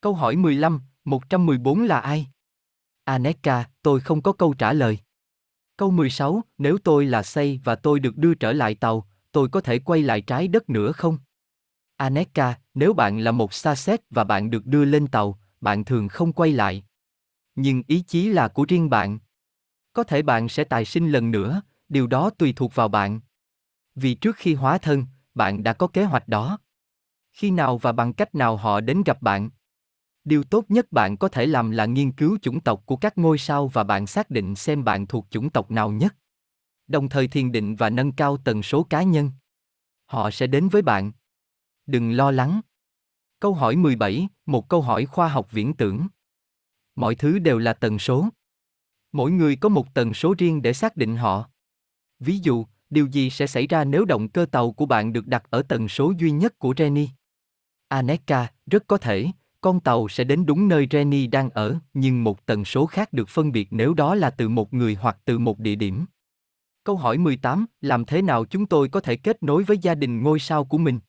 Câu 0.01 0.13
hỏi 0.13 0.35
15, 0.35 0.81
114 1.05 1.83
là 1.83 1.99
ai? 1.99 2.27
Aneka, 3.03 3.69
tôi 3.81 3.99
không 3.99 4.21
có 4.21 4.31
câu 4.31 4.53
trả 4.53 4.73
lời. 4.73 4.99
Câu 5.79 5.91
16, 5.91 6.43
nếu 6.57 6.77
tôi 6.83 7.05
là 7.05 7.23
xây 7.23 7.59
và 7.63 7.75
tôi 7.75 7.99
được 7.99 8.17
đưa 8.17 8.33
trở 8.33 8.53
lại 8.53 8.75
tàu, 8.75 9.07
tôi 9.31 9.49
có 9.49 9.61
thể 9.61 9.79
quay 9.79 10.01
lại 10.01 10.21
trái 10.21 10.47
đất 10.47 10.69
nữa 10.69 10.91
không? 10.91 11.17
Aneka, 11.97 12.59
nếu 12.73 12.93
bạn 12.93 13.19
là 13.19 13.31
một 13.31 13.53
xa 13.53 13.75
xét 13.75 13.99
và 14.09 14.23
bạn 14.23 14.49
được 14.49 14.65
đưa 14.65 14.85
lên 14.85 15.07
tàu, 15.07 15.39
bạn 15.61 15.85
thường 15.85 16.07
không 16.07 16.33
quay 16.33 16.51
lại. 16.51 16.83
Nhưng 17.55 17.83
ý 17.87 18.03
chí 18.07 18.29
là 18.29 18.47
của 18.47 18.65
riêng 18.69 18.89
bạn. 18.89 19.19
Có 19.93 20.03
thể 20.03 20.21
bạn 20.21 20.49
sẽ 20.49 20.63
tài 20.63 20.85
sinh 20.85 21.11
lần 21.11 21.31
nữa, 21.31 21.61
điều 21.89 22.07
đó 22.07 22.29
tùy 22.29 22.53
thuộc 22.55 22.75
vào 22.75 22.87
bạn. 22.87 23.19
Vì 23.95 24.13
trước 24.13 24.35
khi 24.35 24.53
hóa 24.53 24.77
thân, 24.77 25.05
bạn 25.35 25.63
đã 25.63 25.73
có 25.73 25.87
kế 25.87 26.03
hoạch 26.03 26.27
đó. 26.27 26.59
Khi 27.33 27.51
nào 27.51 27.77
và 27.77 27.91
bằng 27.91 28.13
cách 28.13 28.35
nào 28.35 28.57
họ 28.57 28.81
đến 28.81 29.03
gặp 29.05 29.21
bạn? 29.21 29.49
Điều 30.23 30.43
tốt 30.43 30.65
nhất 30.69 30.91
bạn 30.91 31.17
có 31.17 31.27
thể 31.27 31.45
làm 31.45 31.71
là 31.71 31.85
nghiên 31.85 32.11
cứu 32.11 32.37
chủng 32.41 32.59
tộc 32.59 32.83
của 32.85 32.95
các 32.95 33.17
ngôi 33.17 33.37
sao 33.37 33.67
và 33.67 33.83
bạn 33.83 34.07
xác 34.07 34.29
định 34.29 34.55
xem 34.55 34.83
bạn 34.83 35.07
thuộc 35.07 35.27
chủng 35.29 35.49
tộc 35.49 35.71
nào 35.71 35.91
nhất. 35.91 36.15
Đồng 36.87 37.09
thời 37.09 37.27
thiền 37.27 37.51
định 37.51 37.75
và 37.75 37.89
nâng 37.89 38.11
cao 38.11 38.37
tần 38.37 38.63
số 38.63 38.83
cá 38.83 39.03
nhân. 39.03 39.31
Họ 40.05 40.31
sẽ 40.31 40.47
đến 40.47 40.69
với 40.69 40.81
bạn. 40.81 41.11
Đừng 41.85 42.11
lo 42.11 42.31
lắng. 42.31 42.61
Câu 43.39 43.53
hỏi 43.53 43.75
17, 43.75 44.27
một 44.45 44.69
câu 44.69 44.81
hỏi 44.81 45.05
khoa 45.05 45.27
học 45.27 45.51
viễn 45.51 45.73
tưởng. 45.73 46.07
Mọi 46.95 47.15
thứ 47.15 47.39
đều 47.39 47.57
là 47.57 47.73
tần 47.73 47.99
số. 47.99 48.29
Mỗi 49.11 49.31
người 49.31 49.55
có 49.55 49.69
một 49.69 49.93
tần 49.93 50.13
số 50.13 50.35
riêng 50.37 50.61
để 50.61 50.73
xác 50.73 50.95
định 50.95 51.15
họ. 51.15 51.49
Ví 52.19 52.37
dụ, 52.37 52.65
điều 52.89 53.07
gì 53.07 53.29
sẽ 53.29 53.47
xảy 53.47 53.67
ra 53.67 53.83
nếu 53.83 54.05
động 54.05 54.29
cơ 54.29 54.45
tàu 54.51 54.71
của 54.71 54.85
bạn 54.85 55.13
được 55.13 55.27
đặt 55.27 55.43
ở 55.49 55.61
tần 55.61 55.87
số 55.87 56.13
duy 56.17 56.31
nhất 56.31 56.59
của 56.59 56.73
Jenny? 56.73 57.07
Aneka, 57.87 58.51
rất 58.71 58.87
có 58.87 58.97
thể, 58.97 59.27
con 59.61 59.79
tàu 59.79 60.07
sẽ 60.07 60.23
đến 60.23 60.45
đúng 60.45 60.67
nơi 60.67 60.87
Renny 60.91 61.27
đang 61.27 61.49
ở, 61.49 61.77
nhưng 61.93 62.23
một 62.23 62.45
tần 62.45 62.65
số 62.65 62.85
khác 62.85 63.13
được 63.13 63.29
phân 63.29 63.51
biệt 63.51 63.67
nếu 63.71 63.93
đó 63.93 64.15
là 64.15 64.29
từ 64.29 64.49
một 64.49 64.73
người 64.73 64.95
hoặc 64.95 65.17
từ 65.25 65.39
một 65.39 65.59
địa 65.59 65.75
điểm. 65.75 66.05
Câu 66.83 66.97
hỏi 66.97 67.17
18, 67.17 67.65
làm 67.81 68.05
thế 68.05 68.21
nào 68.21 68.45
chúng 68.45 68.65
tôi 68.65 68.89
có 68.89 68.99
thể 68.99 69.15
kết 69.15 69.43
nối 69.43 69.63
với 69.63 69.77
gia 69.77 69.95
đình 69.95 70.23
ngôi 70.23 70.39
sao 70.39 70.65
của 70.65 70.77
mình? 70.77 70.99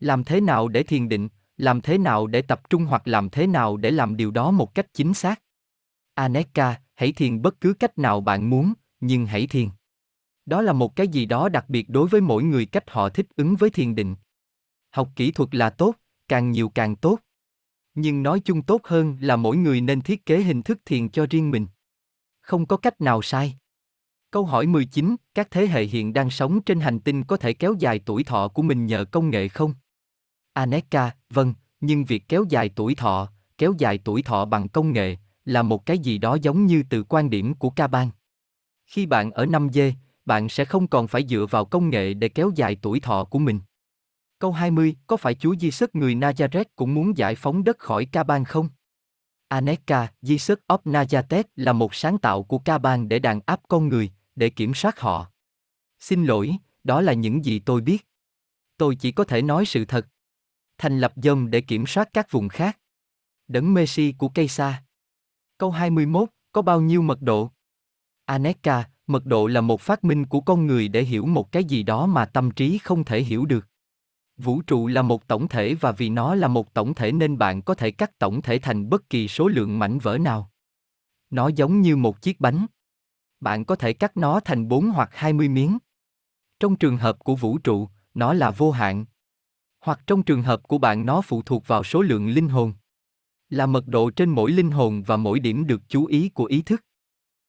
Làm 0.00 0.24
thế 0.24 0.40
nào 0.40 0.68
để 0.68 0.82
thiền 0.82 1.08
định, 1.08 1.28
làm 1.56 1.80
thế 1.80 1.98
nào 1.98 2.26
để 2.26 2.42
tập 2.42 2.70
trung 2.70 2.84
hoặc 2.84 3.08
làm 3.08 3.30
thế 3.30 3.46
nào 3.46 3.76
để 3.76 3.90
làm 3.90 4.16
điều 4.16 4.30
đó 4.30 4.50
một 4.50 4.74
cách 4.74 4.86
chính 4.92 5.14
xác? 5.14 5.42
Aneka, 6.14 6.80
hãy 6.94 7.12
thiền 7.12 7.42
bất 7.42 7.60
cứ 7.60 7.74
cách 7.74 7.98
nào 7.98 8.20
bạn 8.20 8.50
muốn, 8.50 8.72
nhưng 9.00 9.26
hãy 9.26 9.46
thiền. 9.46 9.68
Đó 10.46 10.62
là 10.62 10.72
một 10.72 10.96
cái 10.96 11.08
gì 11.08 11.26
đó 11.26 11.48
đặc 11.48 11.64
biệt 11.68 11.90
đối 11.90 12.08
với 12.08 12.20
mỗi 12.20 12.42
người 12.42 12.66
cách 12.66 12.90
họ 12.90 13.08
thích 13.08 13.26
ứng 13.36 13.56
với 13.56 13.70
thiền 13.70 13.94
định. 13.94 14.16
Học 14.90 15.08
kỹ 15.16 15.30
thuật 15.30 15.54
là 15.54 15.70
tốt, 15.70 15.94
càng 16.28 16.50
nhiều 16.50 16.68
càng 16.68 16.96
tốt. 16.96 17.18
Nhưng 17.94 18.22
nói 18.22 18.40
chung 18.40 18.62
tốt 18.62 18.80
hơn 18.84 19.16
là 19.20 19.36
mỗi 19.36 19.56
người 19.56 19.80
nên 19.80 20.00
thiết 20.00 20.26
kế 20.26 20.42
hình 20.42 20.62
thức 20.62 20.78
thiền 20.84 21.08
cho 21.08 21.26
riêng 21.30 21.50
mình. 21.50 21.66
Không 22.40 22.66
có 22.66 22.76
cách 22.76 23.00
nào 23.00 23.22
sai. 23.22 23.56
Câu 24.30 24.44
hỏi 24.44 24.66
19, 24.66 25.16
các 25.34 25.50
thế 25.50 25.66
hệ 25.66 25.84
hiện 25.84 26.12
đang 26.12 26.30
sống 26.30 26.62
trên 26.62 26.80
hành 26.80 27.00
tinh 27.00 27.24
có 27.24 27.36
thể 27.36 27.52
kéo 27.52 27.74
dài 27.78 28.00
tuổi 28.06 28.24
thọ 28.24 28.48
của 28.48 28.62
mình 28.62 28.86
nhờ 28.86 29.04
công 29.04 29.30
nghệ 29.30 29.48
không? 29.48 29.74
Aneka, 30.52 31.10
vâng, 31.30 31.54
nhưng 31.80 32.04
việc 32.04 32.28
kéo 32.28 32.44
dài 32.48 32.70
tuổi 32.76 32.94
thọ, 32.94 33.28
kéo 33.58 33.74
dài 33.78 33.98
tuổi 34.04 34.22
thọ 34.22 34.44
bằng 34.44 34.68
công 34.68 34.92
nghệ, 34.92 35.16
là 35.44 35.62
một 35.62 35.86
cái 35.86 35.98
gì 35.98 36.18
đó 36.18 36.36
giống 36.42 36.66
như 36.66 36.82
từ 36.90 37.02
quan 37.02 37.30
điểm 37.30 37.54
của 37.54 37.70
ca 37.70 37.86
bang. 37.86 38.10
Khi 38.86 39.06
bạn 39.06 39.30
ở 39.30 39.46
5G, 39.46 39.92
bạn 40.24 40.48
sẽ 40.48 40.64
không 40.64 40.86
còn 40.86 41.08
phải 41.08 41.26
dựa 41.26 41.46
vào 41.50 41.64
công 41.64 41.90
nghệ 41.90 42.14
để 42.14 42.28
kéo 42.28 42.50
dài 42.54 42.76
tuổi 42.82 43.00
thọ 43.00 43.24
của 43.24 43.38
mình. 43.38 43.60
Câu 44.44 44.52
20, 44.52 44.96
có 45.06 45.16
phải 45.16 45.34
Chúa 45.34 45.54
Giêsu 45.60 45.86
người 45.92 46.14
Nazareth 46.14 46.64
cũng 46.76 46.94
muốn 46.94 47.16
giải 47.16 47.34
phóng 47.34 47.64
đất 47.64 47.78
khỏi 47.78 48.04
ca 48.12 48.22
bang 48.22 48.44
không? 48.44 48.68
Aneka, 49.48 50.12
Jesus 50.22 50.56
of 50.68 50.78
Nazareth 50.84 51.44
là 51.56 51.72
một 51.72 51.94
sáng 51.94 52.18
tạo 52.18 52.42
của 52.42 52.58
ca 52.58 52.78
bang 52.78 53.08
để 53.08 53.18
đàn 53.18 53.40
áp 53.46 53.60
con 53.68 53.88
người, 53.88 54.10
để 54.36 54.50
kiểm 54.50 54.74
soát 54.74 55.00
họ. 55.00 55.30
Xin 56.00 56.24
lỗi, 56.24 56.56
đó 56.84 57.00
là 57.00 57.12
những 57.12 57.44
gì 57.44 57.58
tôi 57.58 57.80
biết. 57.80 58.06
Tôi 58.76 58.96
chỉ 58.96 59.12
có 59.12 59.24
thể 59.24 59.42
nói 59.42 59.66
sự 59.66 59.84
thật. 59.84 60.06
Thành 60.78 61.00
lập 61.00 61.12
dâm 61.16 61.50
để 61.50 61.60
kiểm 61.60 61.86
soát 61.86 62.08
các 62.12 62.30
vùng 62.30 62.48
khác. 62.48 62.78
Đấng 63.48 63.74
Messi 63.74 64.14
của 64.18 64.28
cây 64.28 64.48
xa. 64.48 64.84
Câu 65.58 65.70
21, 65.70 66.28
có 66.52 66.62
bao 66.62 66.80
nhiêu 66.80 67.02
mật 67.02 67.22
độ? 67.22 67.50
Aneka, 68.24 68.90
mật 69.06 69.26
độ 69.26 69.46
là 69.46 69.60
một 69.60 69.80
phát 69.80 70.04
minh 70.04 70.26
của 70.26 70.40
con 70.40 70.66
người 70.66 70.88
để 70.88 71.02
hiểu 71.02 71.26
một 71.26 71.52
cái 71.52 71.64
gì 71.64 71.82
đó 71.82 72.06
mà 72.06 72.24
tâm 72.24 72.50
trí 72.50 72.78
không 72.78 73.04
thể 73.04 73.22
hiểu 73.22 73.46
được. 73.46 73.66
Vũ 74.36 74.62
trụ 74.62 74.86
là 74.86 75.02
một 75.02 75.26
tổng 75.26 75.48
thể 75.48 75.74
và 75.74 75.92
vì 75.92 76.08
nó 76.08 76.34
là 76.34 76.48
một 76.48 76.74
tổng 76.74 76.94
thể 76.94 77.12
nên 77.12 77.38
bạn 77.38 77.62
có 77.62 77.74
thể 77.74 77.90
cắt 77.90 78.18
tổng 78.18 78.42
thể 78.42 78.58
thành 78.58 78.88
bất 78.88 79.10
kỳ 79.10 79.28
số 79.28 79.48
lượng 79.48 79.78
mảnh 79.78 79.98
vỡ 79.98 80.18
nào. 80.18 80.50
Nó 81.30 81.48
giống 81.48 81.80
như 81.80 81.96
một 81.96 82.22
chiếc 82.22 82.40
bánh. 82.40 82.66
Bạn 83.40 83.64
có 83.64 83.76
thể 83.76 83.92
cắt 83.92 84.16
nó 84.16 84.40
thành 84.40 84.68
4 84.68 84.90
hoặc 84.90 85.10
20 85.12 85.48
miếng. 85.48 85.78
Trong 86.60 86.76
trường 86.76 86.96
hợp 86.96 87.18
của 87.18 87.36
vũ 87.36 87.58
trụ, 87.58 87.88
nó 88.14 88.32
là 88.32 88.50
vô 88.50 88.70
hạn. 88.70 89.04
Hoặc 89.80 90.00
trong 90.06 90.22
trường 90.22 90.42
hợp 90.42 90.62
của 90.62 90.78
bạn 90.78 91.06
nó 91.06 91.20
phụ 91.20 91.42
thuộc 91.42 91.66
vào 91.66 91.84
số 91.84 92.02
lượng 92.02 92.28
linh 92.28 92.48
hồn. 92.48 92.72
Là 93.50 93.66
mật 93.66 93.86
độ 93.86 94.10
trên 94.10 94.30
mỗi 94.30 94.52
linh 94.52 94.70
hồn 94.70 95.02
và 95.02 95.16
mỗi 95.16 95.40
điểm 95.40 95.66
được 95.66 95.82
chú 95.88 96.06
ý 96.06 96.28
của 96.28 96.44
ý 96.44 96.62
thức. 96.62 96.80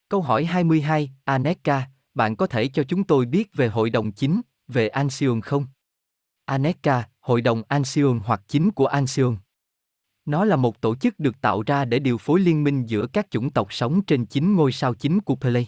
Câu 0.09 0.21
hỏi 0.21 0.45
22, 0.45 1.11
Aneka, 1.23 1.87
bạn 2.13 2.35
có 2.35 2.47
thể 2.47 2.67
cho 2.67 2.83
chúng 2.83 3.03
tôi 3.03 3.25
biết 3.25 3.53
về 3.53 3.67
hội 3.67 3.89
đồng 3.89 4.11
chính, 4.11 4.41
về 4.67 4.87
Anxion 4.87 5.41
không? 5.41 5.65
Aneka, 6.45 7.03
hội 7.19 7.41
đồng 7.41 7.63
Anxion 7.67 8.19
hoặc 8.25 8.41
chính 8.47 8.71
của 8.71 8.85
Anxion. 8.85 9.37
Nó 10.25 10.45
là 10.45 10.55
một 10.55 10.81
tổ 10.81 10.95
chức 10.95 11.19
được 11.19 11.41
tạo 11.41 11.63
ra 11.65 11.85
để 11.85 11.99
điều 11.99 12.17
phối 12.17 12.39
liên 12.39 12.63
minh 12.63 12.85
giữa 12.85 13.07
các 13.13 13.31
chủng 13.31 13.49
tộc 13.49 13.73
sống 13.73 14.01
trên 14.05 14.25
chính 14.25 14.55
ngôi 14.55 14.71
sao 14.71 14.93
chính 14.93 15.21
của 15.21 15.35
Pele. 15.35 15.63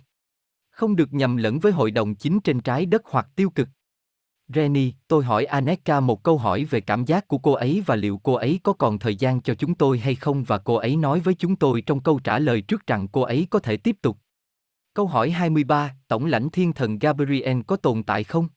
Không 0.69 0.96
được 0.96 1.13
nhầm 1.13 1.38
lẫn 1.38 1.60
với 1.60 1.72
hội 1.72 1.91
đồng 1.91 2.15
chính 2.15 2.39
trên 2.39 2.60
trái 2.60 2.86
đất 2.86 3.01
hoặc 3.05 3.27
tiêu 3.36 3.50
cực. 3.50 3.67
Reni, 4.53 4.93
tôi 5.07 5.24
hỏi 5.24 5.46
Aneka 5.46 6.00
một 6.00 6.24
câu 6.24 6.38
hỏi 6.38 6.65
về 6.65 6.81
cảm 6.81 7.05
giác 7.05 7.27
của 7.27 7.38
cô 7.38 7.51
ấy 7.51 7.84
và 7.86 7.96
liệu 7.96 8.19
cô 8.24 8.34
ấy 8.34 8.60
có 8.63 8.74
còn 8.74 9.00
thời 9.00 9.15
gian 9.15 9.41
cho 9.41 9.55
chúng 9.55 9.75
tôi 9.75 10.00
hay 10.00 10.15
không 10.15 10.43
và 10.43 10.57
cô 10.57 10.75
ấy 10.75 10.96
nói 10.96 11.19
với 11.19 11.34
chúng 11.34 11.55
tôi 11.55 11.81
trong 11.81 12.00
câu 12.00 12.19
trả 12.19 12.39
lời 12.39 12.62
trước 12.62 12.88
rằng 12.88 13.07
cô 13.07 13.22
ấy 13.22 13.48
có 13.50 13.60
thể 13.60 13.77
tiếp 13.77 13.96
tục. 14.01 14.17
Câu 14.93 15.07
hỏi 15.07 15.29
23, 15.31 15.96
Tổng 16.07 16.25
lãnh 16.25 16.50
thiên 16.50 16.74
thần 16.74 17.00
Gabriel 17.00 17.62
có 17.67 17.75
tồn 17.75 18.03
tại 18.03 18.24
không? 18.24 18.48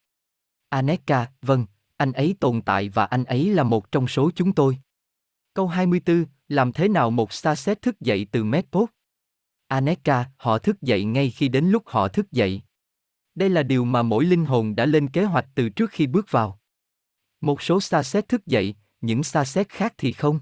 Aneka, 0.68 1.26
vâng, 1.42 1.66
anh 2.00 2.12
ấy 2.12 2.34
tồn 2.40 2.62
tại 2.62 2.88
và 2.88 3.04
anh 3.04 3.24
ấy 3.24 3.54
là 3.54 3.62
một 3.62 3.92
trong 3.92 4.08
số 4.08 4.30
chúng 4.34 4.52
tôi. 4.52 4.78
Câu 5.54 5.68
24, 5.68 6.24
làm 6.48 6.72
thế 6.72 6.88
nào 6.88 7.10
một 7.10 7.32
xa 7.32 7.54
xét 7.54 7.82
thức 7.82 8.00
dậy 8.00 8.26
từ 8.32 8.44
Medpot? 8.44 8.88
Aneka, 9.66 10.30
họ 10.36 10.58
thức 10.58 10.82
dậy 10.82 11.04
ngay 11.04 11.30
khi 11.30 11.48
đến 11.48 11.64
lúc 11.64 11.82
họ 11.86 12.08
thức 12.08 12.32
dậy. 12.32 12.62
Đây 13.34 13.48
là 13.48 13.62
điều 13.62 13.84
mà 13.84 14.02
mỗi 14.02 14.24
linh 14.24 14.44
hồn 14.44 14.76
đã 14.76 14.86
lên 14.86 15.08
kế 15.08 15.24
hoạch 15.24 15.46
từ 15.54 15.68
trước 15.68 15.90
khi 15.90 16.06
bước 16.06 16.26
vào. 16.30 16.60
Một 17.40 17.62
số 17.62 17.80
xa 17.80 18.02
xét 18.02 18.28
thức 18.28 18.46
dậy, 18.46 18.74
những 19.00 19.22
xa 19.22 19.44
xét 19.44 19.68
khác 19.68 19.94
thì 19.98 20.12
không. 20.12 20.40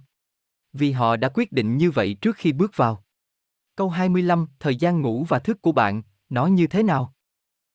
Vì 0.72 0.92
họ 0.92 1.16
đã 1.16 1.28
quyết 1.34 1.52
định 1.52 1.76
như 1.76 1.90
vậy 1.90 2.16
trước 2.20 2.36
khi 2.36 2.52
bước 2.52 2.76
vào. 2.76 3.04
Câu 3.76 3.88
25, 3.88 4.46
thời 4.58 4.76
gian 4.76 5.00
ngủ 5.00 5.24
và 5.28 5.38
thức 5.38 5.62
của 5.62 5.72
bạn, 5.72 6.02
nó 6.28 6.46
như 6.46 6.66
thế 6.66 6.82
nào? 6.82 7.14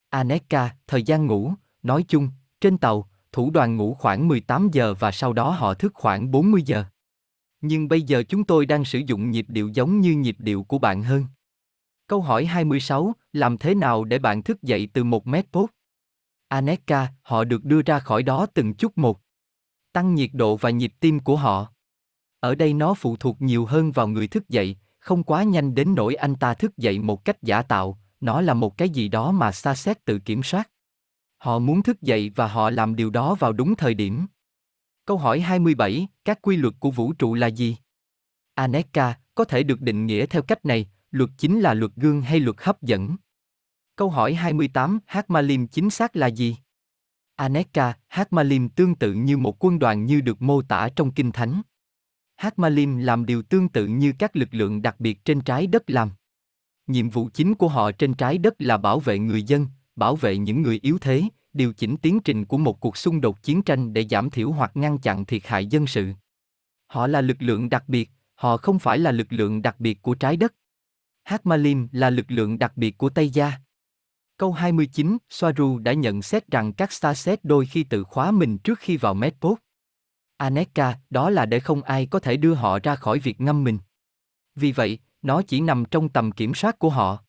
Aneka, 0.10 0.76
thời 0.88 1.04
gian 1.04 1.26
ngủ, 1.26 1.54
nói 1.84 2.06
chung, 2.08 2.30
trên 2.62 2.78
tàu, 2.78 3.10
thủ 3.34 3.52
đoàn 3.52 3.78
ngủ 3.78 3.94
khoảng 3.94 4.28
18 4.28 4.70
giờ 4.72 4.94
và 4.94 5.12
sau 5.12 5.34
đó 5.34 5.50
họ 5.50 5.74
thức 5.74 5.92
khoảng 5.96 6.32
40 6.32 6.62
giờ. 6.66 6.84
Nhưng 7.62 7.88
bây 7.88 8.02
giờ 8.02 8.24
chúng 8.24 8.44
tôi 8.44 8.66
đang 8.66 8.86
sử 8.86 9.00
dụng 9.00 9.32
nhịp 9.32 9.46
điệu 9.50 9.70
giống 9.74 10.02
như 10.02 10.12
nhịp 10.14 10.36
điệu 10.40 10.64
của 10.64 10.80
bạn 10.80 11.04
hơn. 11.04 11.26
Câu 12.08 12.22
hỏi 12.22 12.46
26, 12.46 13.14
làm 13.34 13.58
thế 13.58 13.76
nào 13.76 14.04
để 14.04 14.20
bạn 14.20 14.44
thức 14.44 14.62
dậy 14.62 14.88
từ 14.94 15.04
một 15.04 15.28
mét 15.28 15.52
pốt? 15.52 15.70
Aneka, 16.48 17.08
họ 17.22 17.44
được 17.44 17.64
đưa 17.64 17.82
ra 17.82 18.00
khỏi 18.00 18.24
đó 18.24 18.46
từng 18.54 18.74
chút 18.74 18.98
một. 18.98 19.20
Tăng 19.94 20.16
nhiệt 20.16 20.30
độ 20.34 20.58
và 20.58 20.70
nhịp 20.70 20.94
tim 21.00 21.20
của 21.20 21.36
họ. 21.36 21.68
Ở 22.40 22.56
đây 22.56 22.74
nó 22.74 22.94
phụ 22.94 23.16
thuộc 23.16 23.42
nhiều 23.42 23.66
hơn 23.66 23.92
vào 23.92 24.08
người 24.08 24.28
thức 24.28 24.50
dậy, 24.50 24.78
không 25.00 25.24
quá 25.24 25.44
nhanh 25.44 25.76
đến 25.76 25.96
nỗi 25.96 26.16
anh 26.16 26.36
ta 26.36 26.54
thức 26.54 26.78
dậy 26.78 27.00
một 27.00 27.26
cách 27.26 27.44
giả 27.44 27.62
tạo, 27.62 28.00
nó 28.22 28.42
là 28.42 28.54
một 28.54 28.78
cái 28.78 28.90
gì 28.90 29.08
đó 29.08 29.32
mà 29.32 29.52
xa 29.52 29.76
xét 29.76 30.06
tự 30.06 30.20
kiểm 30.20 30.44
soát. 30.44 30.70
Họ 31.44 31.60
muốn 31.60 31.84
thức 31.84 32.02
dậy 32.02 32.32
và 32.36 32.48
họ 32.48 32.70
làm 32.70 32.96
điều 32.96 33.10
đó 33.10 33.36
vào 33.36 33.54
đúng 33.54 33.76
thời 33.76 33.94
điểm. 33.94 34.26
Câu 35.06 35.18
hỏi 35.18 35.40
27, 35.40 36.08
các 36.26 36.42
quy 36.42 36.58
luật 36.58 36.74
của 36.80 36.92
vũ 36.92 37.14
trụ 37.14 37.34
là 37.34 37.48
gì? 37.48 37.78
Aneka, 38.54 39.18
có 39.36 39.44
thể 39.44 39.64
được 39.64 39.82
định 39.82 40.06
nghĩa 40.06 40.26
theo 40.26 40.42
cách 40.42 40.66
này, 40.66 40.90
luật 41.12 41.30
chính 41.38 41.60
là 41.60 41.74
luật 41.74 41.92
gương 41.96 42.22
hay 42.22 42.40
luật 42.40 42.56
hấp 42.60 42.82
dẫn. 42.82 43.16
Câu 43.96 44.10
hỏi 44.10 44.34
28, 44.34 45.00
Hakmalim 45.06 45.68
chính 45.68 45.90
xác 45.90 46.16
là 46.16 46.28
gì? 46.28 46.58
Aneka, 47.36 47.94
Hakmalim 48.08 48.70
tương 48.70 48.96
tự 48.96 49.14
như 49.14 49.38
một 49.38 49.66
quân 49.66 49.80
đoàn 49.80 50.06
như 50.06 50.22
được 50.22 50.42
mô 50.42 50.62
tả 50.62 50.90
trong 50.96 51.12
Kinh 51.12 51.32
Thánh. 51.32 51.62
Hakmalim 52.36 52.98
làm 52.98 53.26
điều 53.26 53.42
tương 53.42 53.70
tự 53.70 53.88
như 53.88 54.14
các 54.20 54.36
lực 54.36 54.50
lượng 54.52 54.82
đặc 54.82 55.00
biệt 55.00 55.26
trên 55.26 55.42
trái 55.42 55.68
đất 55.68 55.90
làm. 55.90 56.12
Nhiệm 56.88 57.10
vụ 57.10 57.30
chính 57.34 57.56
của 57.56 57.68
họ 57.68 57.92
trên 57.92 58.14
trái 58.14 58.38
đất 58.38 58.54
là 58.60 58.78
bảo 58.78 59.00
vệ 59.00 59.20
người 59.20 59.44
dân, 59.44 59.68
bảo 59.96 60.16
vệ 60.16 60.38
những 60.38 60.62
người 60.62 60.80
yếu 60.82 60.98
thế, 60.98 61.24
điều 61.54 61.74
chỉnh 61.74 61.98
tiến 61.98 62.20
trình 62.20 62.46
của 62.46 62.58
một 62.58 62.80
cuộc 62.80 62.98
xung 62.98 63.22
đột 63.22 63.44
chiến 63.44 63.62
tranh 63.62 63.94
để 63.94 64.08
giảm 64.10 64.30
thiểu 64.30 64.52
hoặc 64.52 64.72
ngăn 64.78 64.98
chặn 64.98 65.26
thiệt 65.26 65.48
hại 65.48 65.66
dân 65.66 65.88
sự. 65.88 66.14
Họ 66.88 67.08
là 67.08 67.22
lực 67.22 67.38
lượng 67.40 67.70
đặc 67.70 67.84
biệt, 67.88 68.10
họ 68.36 68.58
không 68.58 68.80
phải 68.80 69.00
là 69.00 69.12
lực 69.12 69.28
lượng 69.30 69.62
đặc 69.62 69.80
biệt 69.80 70.02
của 70.02 70.16
trái 70.16 70.38
đất. 70.38 70.54
Hakmalim 71.24 71.88
là 71.92 72.10
lực 72.10 72.26
lượng 72.30 72.60
đặc 72.60 72.78
biệt 72.78 72.98
của 72.98 73.10
Tây 73.10 73.30
Gia. 73.30 73.52
Câu 74.38 74.52
29, 74.52 75.18
Soaru 75.30 75.80
đã 75.80 75.94
nhận 75.94 76.22
xét 76.22 76.48
rằng 76.48 76.74
các 76.74 76.92
Starset 76.92 77.46
đôi 77.46 77.66
khi 77.66 77.84
tự 77.84 78.04
khóa 78.04 78.32
mình 78.32 78.58
trước 78.58 78.80
khi 78.80 78.98
vào 78.98 79.14
Medpot. 79.14 79.58
Aneka, 80.38 81.00
đó 81.10 81.30
là 81.30 81.46
để 81.46 81.60
không 81.60 81.82
ai 81.82 82.06
có 82.06 82.20
thể 82.20 82.38
đưa 82.38 82.54
họ 82.54 82.80
ra 82.84 82.96
khỏi 82.96 83.20
việc 83.20 83.42
ngâm 83.42 83.64
mình. 83.64 83.78
Vì 84.56 84.72
vậy, 84.72 85.00
nó 85.22 85.42
chỉ 85.42 85.62
nằm 85.62 85.86
trong 85.92 86.10
tầm 86.10 86.32
kiểm 86.32 86.54
soát 86.54 86.80
của 86.80 86.90
họ. 86.90 87.24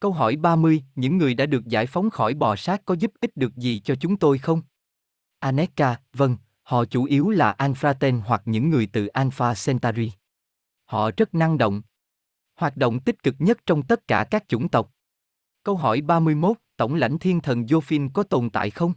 Câu 0.00 0.12
hỏi 0.12 0.36
30, 0.36 0.82
những 0.94 1.18
người 1.18 1.34
đã 1.34 1.46
được 1.46 1.66
giải 1.66 1.86
phóng 1.86 2.10
khỏi 2.10 2.34
bò 2.34 2.56
sát 2.56 2.82
có 2.84 2.94
giúp 2.94 3.12
ích 3.20 3.36
được 3.36 3.56
gì 3.56 3.80
cho 3.80 3.94
chúng 3.94 4.16
tôi 4.16 4.38
không? 4.38 4.62
Aneka, 5.38 6.00
vâng, 6.12 6.36
họ 6.62 6.84
chủ 6.84 7.04
yếu 7.04 7.30
là 7.30 7.54
Anfraten 7.58 8.20
hoặc 8.20 8.42
những 8.44 8.70
người 8.70 8.88
từ 8.92 9.06
Alpha 9.06 9.54
Centauri. 9.66 10.12
Họ 10.84 11.10
rất 11.16 11.34
năng 11.34 11.58
động. 11.58 11.82
Hoạt 12.56 12.76
động 12.76 13.00
tích 13.00 13.22
cực 13.22 13.34
nhất 13.38 13.58
trong 13.66 13.82
tất 13.82 14.08
cả 14.08 14.26
các 14.30 14.44
chủng 14.48 14.68
tộc. 14.68 14.92
Câu 15.62 15.76
hỏi 15.76 16.00
31, 16.00 16.56
Tổng 16.76 16.94
lãnh 16.94 17.18
thiên 17.18 17.40
thần 17.40 17.62
Jophine 17.62 18.10
có 18.14 18.22
tồn 18.22 18.50
tại 18.50 18.70
không? 18.70 18.92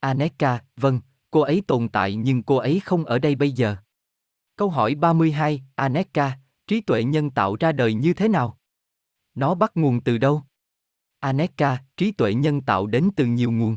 Aneka, 0.00 0.64
vâng, 0.76 1.00
cô 1.30 1.40
ấy 1.40 1.62
tồn 1.66 1.88
tại 1.88 2.14
nhưng 2.14 2.42
cô 2.42 2.56
ấy 2.56 2.80
không 2.84 3.04
ở 3.04 3.18
đây 3.18 3.34
bây 3.34 3.52
giờ. 3.52 3.76
Câu 4.56 4.70
hỏi 4.70 4.94
32, 4.94 5.62
Aneka, 5.74 6.38
trí 6.66 6.80
tuệ 6.80 7.04
nhân 7.04 7.30
tạo 7.30 7.56
ra 7.60 7.72
đời 7.72 7.94
như 7.94 8.14
thế 8.14 8.28
nào? 8.28 8.58
Nó 9.34 9.54
bắt 9.54 9.72
nguồn 9.74 10.00
từ 10.00 10.18
đâu? 10.18 10.42
Aneka, 11.18 11.78
trí 11.96 12.12
tuệ 12.12 12.34
nhân 12.34 12.60
tạo 12.60 12.86
đến 12.86 13.10
từ 13.16 13.26
nhiều 13.26 13.50
nguồn. 13.50 13.76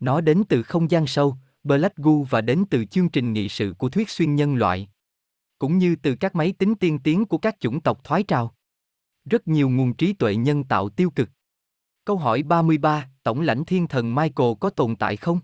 Nó 0.00 0.20
đến 0.20 0.42
từ 0.48 0.62
không 0.62 0.90
gian 0.90 1.06
sâu, 1.06 1.36
Black 1.62 1.96
Goo 1.96 2.12
và 2.30 2.40
đến 2.40 2.64
từ 2.70 2.84
chương 2.84 3.08
trình 3.08 3.32
nghị 3.32 3.48
sự 3.48 3.74
của 3.78 3.88
thuyết 3.88 4.10
xuyên 4.10 4.34
nhân 4.34 4.54
loại. 4.54 4.88
Cũng 5.58 5.78
như 5.78 5.96
từ 5.96 6.16
các 6.20 6.34
máy 6.34 6.52
tính 6.52 6.74
tiên 6.74 6.98
tiến 6.98 7.24
của 7.24 7.38
các 7.38 7.56
chủng 7.60 7.80
tộc 7.80 8.04
thoái 8.04 8.22
trào. 8.22 8.54
Rất 9.24 9.48
nhiều 9.48 9.68
nguồn 9.68 9.94
trí 9.94 10.12
tuệ 10.12 10.36
nhân 10.36 10.64
tạo 10.64 10.88
tiêu 10.88 11.10
cực. 11.10 11.30
Câu 12.04 12.16
hỏi 12.16 12.42
33, 12.42 13.10
Tổng 13.22 13.40
lãnh 13.40 13.64
thiên 13.64 13.88
thần 13.88 14.14
Michael 14.14 14.50
có 14.60 14.70
tồn 14.70 14.96
tại 14.96 15.16
không? 15.16 15.40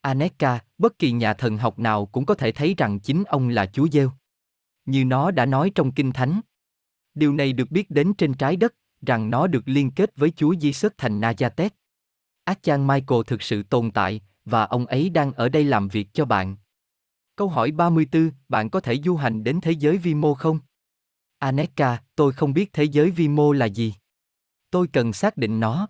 Aneka, 0.00 0.60
bất 0.78 0.98
kỳ 0.98 1.12
nhà 1.12 1.34
thần 1.34 1.58
học 1.58 1.78
nào 1.78 2.06
cũng 2.06 2.26
có 2.26 2.34
thể 2.34 2.52
thấy 2.52 2.74
rằng 2.78 3.00
chính 3.00 3.24
ông 3.24 3.48
là 3.48 3.66
Chúa 3.66 3.88
Giêsu. 3.92 4.10
Như 4.84 5.04
nó 5.04 5.30
đã 5.30 5.46
nói 5.46 5.72
trong 5.74 5.92
Kinh 5.92 6.12
Thánh. 6.12 6.40
Điều 7.16 7.32
này 7.32 7.52
được 7.52 7.70
biết 7.70 7.90
đến 7.90 8.14
trên 8.14 8.34
trái 8.34 8.56
đất, 8.56 8.74
rằng 9.06 9.30
nó 9.30 9.46
được 9.46 9.62
liên 9.68 9.90
kết 9.90 10.16
với 10.16 10.30
Chúa 10.30 10.54
Giêsu 10.60 10.88
thành 10.98 11.20
Nazareth. 11.20 11.70
Achan 12.44 12.86
Michael 12.86 13.20
thực 13.26 13.42
sự 13.42 13.62
tồn 13.62 13.90
tại, 13.90 14.20
và 14.44 14.64
ông 14.64 14.86
ấy 14.86 15.10
đang 15.10 15.32
ở 15.32 15.48
đây 15.48 15.64
làm 15.64 15.88
việc 15.88 16.08
cho 16.12 16.24
bạn. 16.24 16.56
Câu 17.36 17.48
hỏi 17.48 17.70
34, 17.70 18.30
bạn 18.48 18.70
có 18.70 18.80
thể 18.80 19.00
du 19.04 19.16
hành 19.16 19.44
đến 19.44 19.60
thế 19.60 19.72
giới 19.72 19.96
vi 19.96 20.14
mô 20.14 20.34
không? 20.34 20.58
Aneka, 21.38 22.02
tôi 22.16 22.32
không 22.32 22.52
biết 22.52 22.72
thế 22.72 22.84
giới 22.84 23.10
vi 23.10 23.28
mô 23.28 23.52
là 23.52 23.66
gì. 23.66 23.94
Tôi 24.70 24.86
cần 24.92 25.12
xác 25.12 25.36
định 25.36 25.60
nó. 25.60 25.88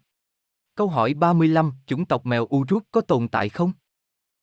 Câu 0.75 0.89
hỏi 0.89 1.15
35, 1.15 1.73
chủng 1.87 2.05
tộc 2.05 2.27
mèo 2.27 2.49
Uruk 2.57 2.83
có 2.91 3.01
tồn 3.01 3.29
tại 3.29 3.49
không? 3.49 3.73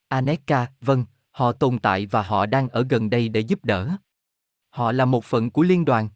Aneka, 0.07 0.67
vâng, 0.81 1.05
họ 1.31 1.51
tồn 1.51 1.79
tại 1.79 2.05
và 2.05 2.21
họ 2.21 2.45
đang 2.45 2.69
ở 2.69 2.85
gần 2.89 3.09
đây 3.09 3.29
để 3.29 3.39
giúp 3.39 3.65
đỡ. 3.65 3.89
Họ 4.69 4.91
là 4.91 5.05
một 5.05 5.25
phần 5.25 5.51
của 5.51 5.61
liên 5.61 5.85
đoàn. 5.85 6.09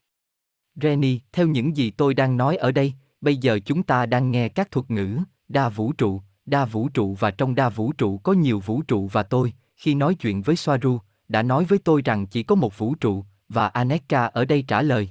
Renny, 0.82 1.20
theo 1.32 1.48
những 1.48 1.78
gì 1.78 1.92
tôi 1.92 2.14
đang 2.14 2.38
nói 2.38 2.58
ở 2.58 2.72
đây, 2.72 2.94
bây 3.22 3.38
giờ 3.38 3.60
chúng 3.66 3.84
ta 3.84 4.06
đang 4.06 4.32
nghe 4.32 4.50
các 4.50 4.72
thuật 4.72 4.92
ngữ, 4.92 5.18
đa 5.48 5.70
vũ 5.70 5.94
trụ, 5.94 6.22
đa 6.46 6.66
vũ 6.66 6.90
trụ 6.90 7.16
và 7.20 7.32
trong 7.32 7.56
đa 7.56 7.70
vũ 7.70 7.92
trụ 7.92 8.18
có 8.18 8.34
nhiều 8.34 8.60
vũ 8.60 8.82
trụ 8.82 9.08
và 9.08 9.24
tôi, 9.24 9.54
khi 9.76 9.96
nói 9.96 10.16
chuyện 10.16 10.42
với 10.42 10.56
Soaru, 10.56 11.00
đã 11.28 11.44
nói 11.44 11.66
với 11.66 11.80
tôi 11.80 12.02
rằng 12.06 12.28
chỉ 12.28 12.44
có 12.44 12.56
một 12.56 12.78
vũ 12.78 12.96
trụ, 12.96 13.26
và 13.50 13.68
Aneka 13.68 14.26
ở 14.26 14.46
đây 14.46 14.66
trả 14.68 14.82
lời. 14.82 15.10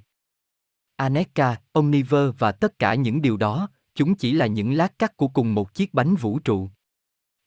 Aneka, 0.96 1.56
Omniver 1.72 2.30
và 2.38 2.52
tất 2.52 2.78
cả 2.78 2.94
những 2.94 3.22
điều 3.22 3.36
đó, 3.36 3.68
chúng 3.94 4.14
chỉ 4.14 4.32
là 4.32 4.46
những 4.46 4.72
lát 4.72 4.98
cắt 4.98 5.16
của 5.16 5.28
cùng 5.28 5.54
một 5.54 5.74
chiếc 5.74 5.94
bánh 5.94 6.14
vũ 6.14 6.38
trụ. 6.38 6.70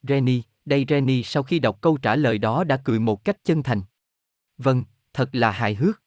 Renny, 0.04 0.44
đây 0.66 0.86
Renny 0.90 1.24
sau 1.24 1.44
khi 1.44 1.60
đọc 1.60 1.82
câu 1.82 1.98
trả 1.98 2.16
lời 2.16 2.38
đó 2.38 2.64
đã 2.64 2.78
cười 2.78 3.00
một 3.00 3.24
cách 3.24 3.38
chân 3.44 3.64
thành. 3.64 3.82
Vâng, 4.58 4.84
thật 5.14 5.30
là 5.36 5.52
hài 5.52 5.76
hước. 5.76 6.02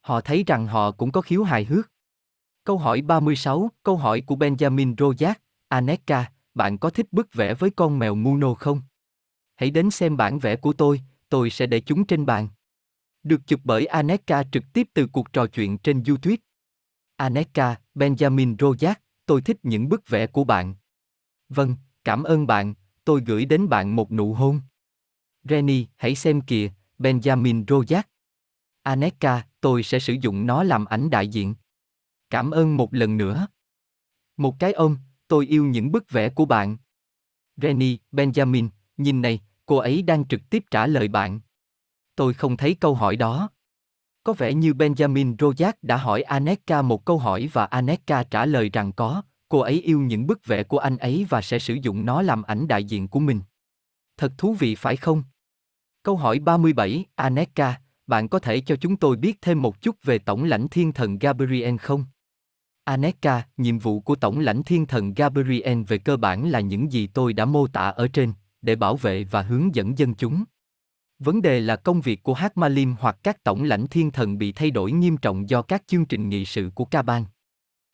Họ 0.00 0.20
thấy 0.20 0.44
rằng 0.46 0.66
họ 0.66 0.90
cũng 0.90 1.12
có 1.12 1.20
khiếu 1.20 1.42
hài 1.42 1.64
hước. 1.64 1.90
Câu 2.64 2.78
hỏi 2.78 3.02
36, 3.02 3.70
câu 3.82 3.96
hỏi 3.96 4.20
của 4.20 4.36
Benjamin 4.36 4.94
Rojak, 4.94 5.34
Aneka, 5.68 6.32
bạn 6.54 6.78
có 6.78 6.90
thích 6.90 7.06
bức 7.12 7.32
vẽ 7.32 7.54
với 7.54 7.70
con 7.70 7.98
mèo 7.98 8.14
Muno 8.14 8.54
không? 8.54 8.80
Hãy 9.56 9.70
đến 9.70 9.90
xem 9.90 10.16
bản 10.16 10.38
vẽ 10.38 10.56
của 10.56 10.72
tôi, 10.72 11.00
tôi 11.28 11.50
sẽ 11.50 11.66
để 11.66 11.80
chúng 11.80 12.06
trên 12.06 12.26
bàn. 12.26 12.48
Được 13.22 13.40
chụp 13.46 13.60
bởi 13.64 13.86
Aneka 13.86 14.44
trực 14.52 14.64
tiếp 14.72 14.88
từ 14.94 15.06
cuộc 15.06 15.32
trò 15.32 15.46
chuyện 15.46 15.78
trên 15.78 16.02
YouTube. 16.04 16.36
Aneka, 17.16 17.76
Benjamin 17.94 18.56
Rojak, 18.56 18.94
tôi 19.26 19.42
thích 19.42 19.56
những 19.62 19.88
bức 19.88 20.08
vẽ 20.08 20.26
của 20.26 20.44
bạn. 20.44 20.74
Vâng, 21.48 21.76
cảm 22.04 22.22
ơn 22.22 22.46
bạn, 22.46 22.74
tôi 23.04 23.22
gửi 23.26 23.44
đến 23.44 23.68
bạn 23.68 23.96
một 23.96 24.12
nụ 24.12 24.34
hôn. 24.34 24.60
Renny, 25.44 25.86
hãy 25.96 26.14
xem 26.14 26.40
kìa, 26.40 26.70
Benjamin 26.98 27.64
Rojak. 27.64 28.02
Aneka, 28.82 29.46
tôi 29.60 29.82
sẽ 29.82 29.98
sử 29.98 30.16
dụng 30.20 30.46
nó 30.46 30.62
làm 30.62 30.84
ảnh 30.84 31.10
đại 31.10 31.28
diện. 31.28 31.54
Cảm 32.30 32.50
ơn 32.50 32.76
một 32.76 32.94
lần 32.94 33.16
nữa. 33.16 33.46
Một 34.36 34.56
cái 34.58 34.72
ôm, 34.72 34.96
tôi 35.28 35.46
yêu 35.46 35.66
những 35.66 35.92
bức 35.92 36.10
vẽ 36.10 36.28
của 36.28 36.44
bạn. 36.44 36.76
Renny, 37.56 37.98
Benjamin, 38.12 38.68
nhìn 38.96 39.22
này, 39.22 39.40
cô 39.66 39.76
ấy 39.76 40.02
đang 40.02 40.28
trực 40.28 40.40
tiếp 40.50 40.64
trả 40.70 40.86
lời 40.86 41.08
bạn. 41.08 41.40
Tôi 42.16 42.34
không 42.34 42.56
thấy 42.56 42.74
câu 42.74 42.94
hỏi 42.94 43.16
đó. 43.16 43.50
Có 44.24 44.32
vẻ 44.32 44.54
như 44.54 44.72
Benjamin 44.72 45.36
Rojak 45.36 45.72
đã 45.82 45.96
hỏi 45.96 46.22
Aneka 46.22 46.82
một 46.82 47.04
câu 47.04 47.18
hỏi 47.18 47.48
và 47.52 47.64
Aneka 47.64 48.24
trả 48.24 48.46
lời 48.46 48.70
rằng 48.72 48.92
có, 48.92 49.22
cô 49.48 49.58
ấy 49.58 49.80
yêu 49.80 50.00
những 50.00 50.26
bức 50.26 50.46
vẽ 50.46 50.62
của 50.62 50.78
anh 50.78 50.96
ấy 50.96 51.26
và 51.28 51.42
sẽ 51.42 51.58
sử 51.58 51.74
dụng 51.74 52.06
nó 52.06 52.22
làm 52.22 52.42
ảnh 52.42 52.68
đại 52.68 52.84
diện 52.84 53.08
của 53.08 53.20
mình. 53.20 53.40
Thật 54.16 54.32
thú 54.38 54.54
vị 54.54 54.74
phải 54.74 54.96
không? 54.96 55.22
Câu 56.02 56.16
hỏi 56.16 56.38
37, 56.38 57.04
Aneka, 57.14 57.80
bạn 58.10 58.28
có 58.28 58.38
thể 58.38 58.60
cho 58.60 58.76
chúng 58.76 58.96
tôi 58.96 59.16
biết 59.16 59.38
thêm 59.42 59.62
một 59.62 59.80
chút 59.80 59.96
về 60.02 60.18
Tổng 60.18 60.44
lãnh 60.44 60.68
thiên 60.68 60.92
thần 60.92 61.18
Gabriel 61.18 61.76
không? 61.76 62.04
Aneka, 62.84 63.42
nhiệm 63.56 63.78
vụ 63.78 64.00
của 64.00 64.14
Tổng 64.14 64.40
lãnh 64.40 64.62
thiên 64.62 64.86
thần 64.86 65.14
Gabriel 65.14 65.82
về 65.82 65.98
cơ 65.98 66.16
bản 66.16 66.50
là 66.50 66.60
những 66.60 66.92
gì 66.92 67.06
tôi 67.06 67.32
đã 67.32 67.44
mô 67.44 67.66
tả 67.66 67.88
ở 67.88 68.08
trên, 68.08 68.32
để 68.62 68.76
bảo 68.76 68.96
vệ 68.96 69.24
và 69.24 69.42
hướng 69.42 69.74
dẫn 69.74 69.98
dân 69.98 70.14
chúng. 70.14 70.44
Vấn 71.18 71.42
đề 71.42 71.60
là 71.60 71.76
công 71.76 72.00
việc 72.00 72.22
của 72.22 72.34
Hakmalim 72.34 72.94
hoặc 73.00 73.16
các 73.22 73.44
tổng 73.44 73.62
lãnh 73.62 73.86
thiên 73.86 74.10
thần 74.10 74.38
bị 74.38 74.52
thay 74.52 74.70
đổi 74.70 74.92
nghiêm 74.92 75.16
trọng 75.16 75.48
do 75.48 75.62
các 75.62 75.82
chương 75.86 76.04
trình 76.04 76.28
nghị 76.28 76.44
sự 76.44 76.70
của 76.74 76.84
Kaban. 76.84 77.24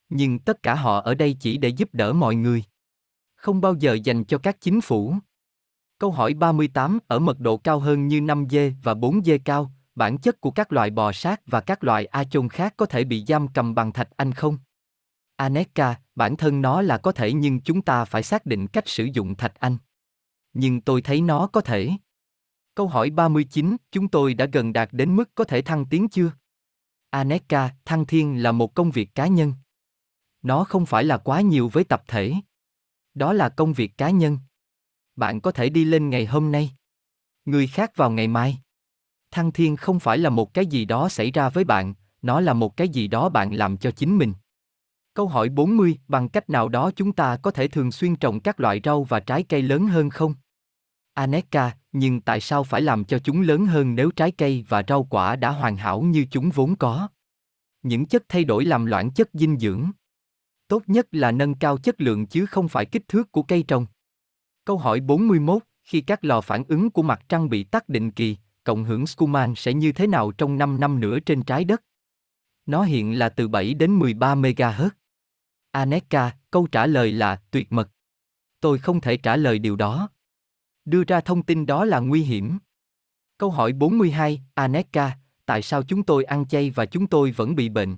Nhưng 0.08 0.38
tất 0.38 0.62
cả 0.62 0.74
họ 0.74 1.00
ở 1.00 1.14
đây 1.14 1.36
chỉ 1.40 1.56
để 1.56 1.68
giúp 1.68 1.88
đỡ 1.92 2.12
mọi 2.12 2.34
người. 2.34 2.64
Không 3.36 3.60
bao 3.60 3.74
giờ 3.74 3.98
dành 4.04 4.24
cho 4.24 4.38
các 4.38 4.56
chính 4.60 4.80
phủ. 4.80 5.14
Câu 5.98 6.10
hỏi 6.10 6.34
38 6.34 6.98
ở 7.06 7.18
mật 7.18 7.40
độ 7.40 7.56
cao 7.56 7.78
hơn 7.78 8.08
như 8.08 8.20
5G 8.20 8.72
và 8.82 8.94
4G 8.94 9.38
cao, 9.44 9.72
bản 9.96 10.18
chất 10.18 10.40
của 10.40 10.50
các 10.50 10.72
loài 10.72 10.90
bò 10.90 11.12
sát 11.12 11.40
và 11.46 11.60
các 11.60 11.84
loài 11.84 12.06
a 12.06 12.24
chôn 12.24 12.48
khác 12.48 12.74
có 12.76 12.86
thể 12.86 13.04
bị 13.04 13.24
giam 13.28 13.48
cầm 13.48 13.74
bằng 13.74 13.92
thạch 13.92 14.08
anh 14.16 14.32
không? 14.32 14.58
Aneka, 15.36 16.00
bản 16.14 16.36
thân 16.36 16.62
nó 16.62 16.82
là 16.82 16.98
có 16.98 17.12
thể 17.12 17.32
nhưng 17.32 17.60
chúng 17.60 17.82
ta 17.82 18.04
phải 18.04 18.22
xác 18.22 18.46
định 18.46 18.66
cách 18.66 18.88
sử 18.88 19.04
dụng 19.04 19.34
thạch 19.34 19.54
anh. 19.60 19.76
Nhưng 20.52 20.80
tôi 20.80 21.02
thấy 21.02 21.20
nó 21.20 21.46
có 21.46 21.60
thể. 21.60 21.90
Câu 22.74 22.88
hỏi 22.88 23.10
39, 23.10 23.76
chúng 23.92 24.08
tôi 24.08 24.34
đã 24.34 24.46
gần 24.52 24.72
đạt 24.72 24.88
đến 24.92 25.16
mức 25.16 25.30
có 25.34 25.44
thể 25.44 25.62
thăng 25.62 25.86
tiến 25.86 26.08
chưa? 26.08 26.32
Aneka, 27.10 27.70
thăng 27.84 28.06
thiên 28.06 28.42
là 28.42 28.52
một 28.52 28.74
công 28.74 28.90
việc 28.90 29.14
cá 29.14 29.26
nhân. 29.26 29.54
Nó 30.42 30.64
không 30.64 30.86
phải 30.86 31.04
là 31.04 31.18
quá 31.18 31.40
nhiều 31.40 31.68
với 31.68 31.84
tập 31.84 32.02
thể. 32.08 32.34
Đó 33.14 33.32
là 33.32 33.48
công 33.48 33.72
việc 33.72 33.98
cá 33.98 34.10
nhân. 34.10 34.38
Bạn 35.16 35.40
có 35.40 35.52
thể 35.52 35.68
đi 35.68 35.84
lên 35.84 36.10
ngày 36.10 36.26
hôm 36.26 36.52
nay. 36.52 36.70
Người 37.44 37.66
khác 37.66 37.96
vào 37.96 38.10
ngày 38.10 38.28
mai. 38.28 38.58
Thăng 39.36 39.52
thiên 39.52 39.76
không 39.76 40.00
phải 40.00 40.18
là 40.18 40.30
một 40.30 40.54
cái 40.54 40.66
gì 40.66 40.84
đó 40.84 41.08
xảy 41.08 41.30
ra 41.30 41.48
với 41.48 41.64
bạn, 41.64 41.94
nó 42.22 42.40
là 42.40 42.52
một 42.52 42.76
cái 42.76 42.88
gì 42.88 43.08
đó 43.08 43.28
bạn 43.28 43.54
làm 43.54 43.76
cho 43.76 43.90
chính 43.90 44.18
mình. 44.18 44.32
Câu 45.14 45.28
hỏi 45.28 45.48
40, 45.48 45.98
bằng 46.08 46.28
cách 46.28 46.50
nào 46.50 46.68
đó 46.68 46.90
chúng 46.96 47.12
ta 47.12 47.36
có 47.36 47.50
thể 47.50 47.68
thường 47.68 47.92
xuyên 47.92 48.16
trồng 48.16 48.40
các 48.40 48.60
loại 48.60 48.80
rau 48.84 49.04
và 49.04 49.20
trái 49.20 49.42
cây 49.42 49.62
lớn 49.62 49.86
hơn 49.86 50.10
không? 50.10 50.34
Aneka, 51.14 51.76
nhưng 51.92 52.20
tại 52.20 52.40
sao 52.40 52.64
phải 52.64 52.82
làm 52.82 53.04
cho 53.04 53.18
chúng 53.18 53.40
lớn 53.40 53.66
hơn 53.66 53.94
nếu 53.94 54.10
trái 54.10 54.30
cây 54.30 54.64
và 54.68 54.82
rau 54.88 55.04
quả 55.04 55.36
đã 55.36 55.50
hoàn 55.50 55.76
hảo 55.76 56.00
như 56.00 56.26
chúng 56.30 56.50
vốn 56.50 56.76
có? 56.76 57.08
Những 57.82 58.06
chất 58.06 58.22
thay 58.28 58.44
đổi 58.44 58.64
làm 58.64 58.86
loãng 58.86 59.10
chất 59.10 59.28
dinh 59.32 59.58
dưỡng. 59.58 59.90
Tốt 60.68 60.82
nhất 60.86 61.06
là 61.12 61.30
nâng 61.30 61.54
cao 61.54 61.78
chất 61.78 62.00
lượng 62.00 62.26
chứ 62.26 62.46
không 62.46 62.68
phải 62.68 62.84
kích 62.84 63.08
thước 63.08 63.32
của 63.32 63.42
cây 63.42 63.64
trồng. 63.68 63.86
Câu 64.64 64.78
hỏi 64.78 65.00
41, 65.00 65.62
khi 65.82 66.00
các 66.00 66.24
lò 66.24 66.40
phản 66.40 66.64
ứng 66.68 66.90
của 66.90 67.02
mặt 67.02 67.20
trăng 67.28 67.48
bị 67.48 67.64
tắt 67.64 67.88
định 67.88 68.10
kỳ, 68.10 68.36
cộng 68.66 68.84
hưởng 68.84 69.06
Schumann 69.06 69.54
sẽ 69.54 69.74
như 69.74 69.92
thế 69.92 70.06
nào 70.06 70.32
trong 70.32 70.58
5 70.58 70.80
năm 70.80 71.00
nữa 71.00 71.18
trên 71.20 71.42
trái 71.42 71.64
đất? 71.64 71.82
Nó 72.66 72.82
hiện 72.82 73.18
là 73.18 73.28
từ 73.28 73.48
7 73.48 73.74
đến 73.74 73.98
13 73.98 74.34
MHz. 74.34 74.88
Aneka, 75.70 76.36
câu 76.50 76.66
trả 76.66 76.86
lời 76.86 77.12
là 77.12 77.36
tuyệt 77.50 77.72
mật. 77.72 77.88
Tôi 78.60 78.78
không 78.78 79.00
thể 79.00 79.16
trả 79.16 79.36
lời 79.36 79.58
điều 79.58 79.76
đó. 79.76 80.08
Đưa 80.84 81.04
ra 81.04 81.20
thông 81.20 81.42
tin 81.42 81.66
đó 81.66 81.84
là 81.84 82.00
nguy 82.00 82.22
hiểm. 82.22 82.58
Câu 83.38 83.50
hỏi 83.50 83.72
42, 83.72 84.42
Aneka, 84.54 85.18
tại 85.46 85.62
sao 85.62 85.82
chúng 85.82 86.02
tôi 86.02 86.24
ăn 86.24 86.46
chay 86.46 86.70
và 86.70 86.86
chúng 86.86 87.06
tôi 87.06 87.30
vẫn 87.30 87.54
bị 87.54 87.68
bệnh? 87.68 87.96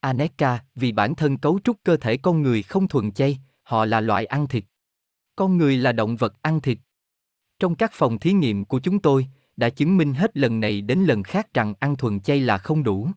Aneka, 0.00 0.64
vì 0.74 0.92
bản 0.92 1.14
thân 1.14 1.38
cấu 1.38 1.60
trúc 1.64 1.76
cơ 1.84 1.96
thể 1.96 2.16
con 2.16 2.42
người 2.42 2.62
không 2.62 2.88
thuần 2.88 3.12
chay, 3.12 3.38
họ 3.62 3.84
là 3.84 4.00
loại 4.00 4.26
ăn 4.26 4.48
thịt. 4.48 4.64
Con 5.36 5.56
người 5.56 5.76
là 5.76 5.92
động 5.92 6.16
vật 6.16 6.42
ăn 6.42 6.60
thịt. 6.60 6.78
Trong 7.58 7.74
các 7.74 7.92
phòng 7.94 8.18
thí 8.18 8.32
nghiệm 8.32 8.64
của 8.64 8.80
chúng 8.80 9.02
tôi, 9.02 9.26
đã 9.60 9.68
chứng 9.68 9.96
minh 9.96 10.14
hết 10.14 10.36
lần 10.36 10.60
này 10.60 10.80
đến 10.80 10.98
lần 10.98 11.22
khác 11.22 11.54
rằng 11.54 11.74
ăn 11.80 11.96
thuần 11.96 12.20
chay 12.20 12.40
là 12.40 12.58
không 12.58 12.82
đủ. 12.82 13.08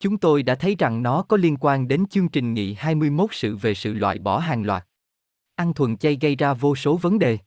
Chúng 0.00 0.18
tôi 0.18 0.42
đã 0.42 0.54
thấy 0.54 0.76
rằng 0.78 1.02
nó 1.02 1.22
có 1.22 1.36
liên 1.36 1.56
quan 1.60 1.88
đến 1.88 2.06
chương 2.06 2.28
trình 2.28 2.54
nghị 2.54 2.74
21 2.74 3.30
sự 3.32 3.56
về 3.56 3.74
sự 3.74 3.94
loại 3.94 4.18
bỏ 4.18 4.38
hàng 4.38 4.64
loạt. 4.64 4.86
Ăn 5.54 5.74
thuần 5.74 5.96
chay 5.96 6.18
gây 6.20 6.36
ra 6.36 6.54
vô 6.54 6.76
số 6.76 6.96
vấn 6.96 7.18
đề. 7.18 7.38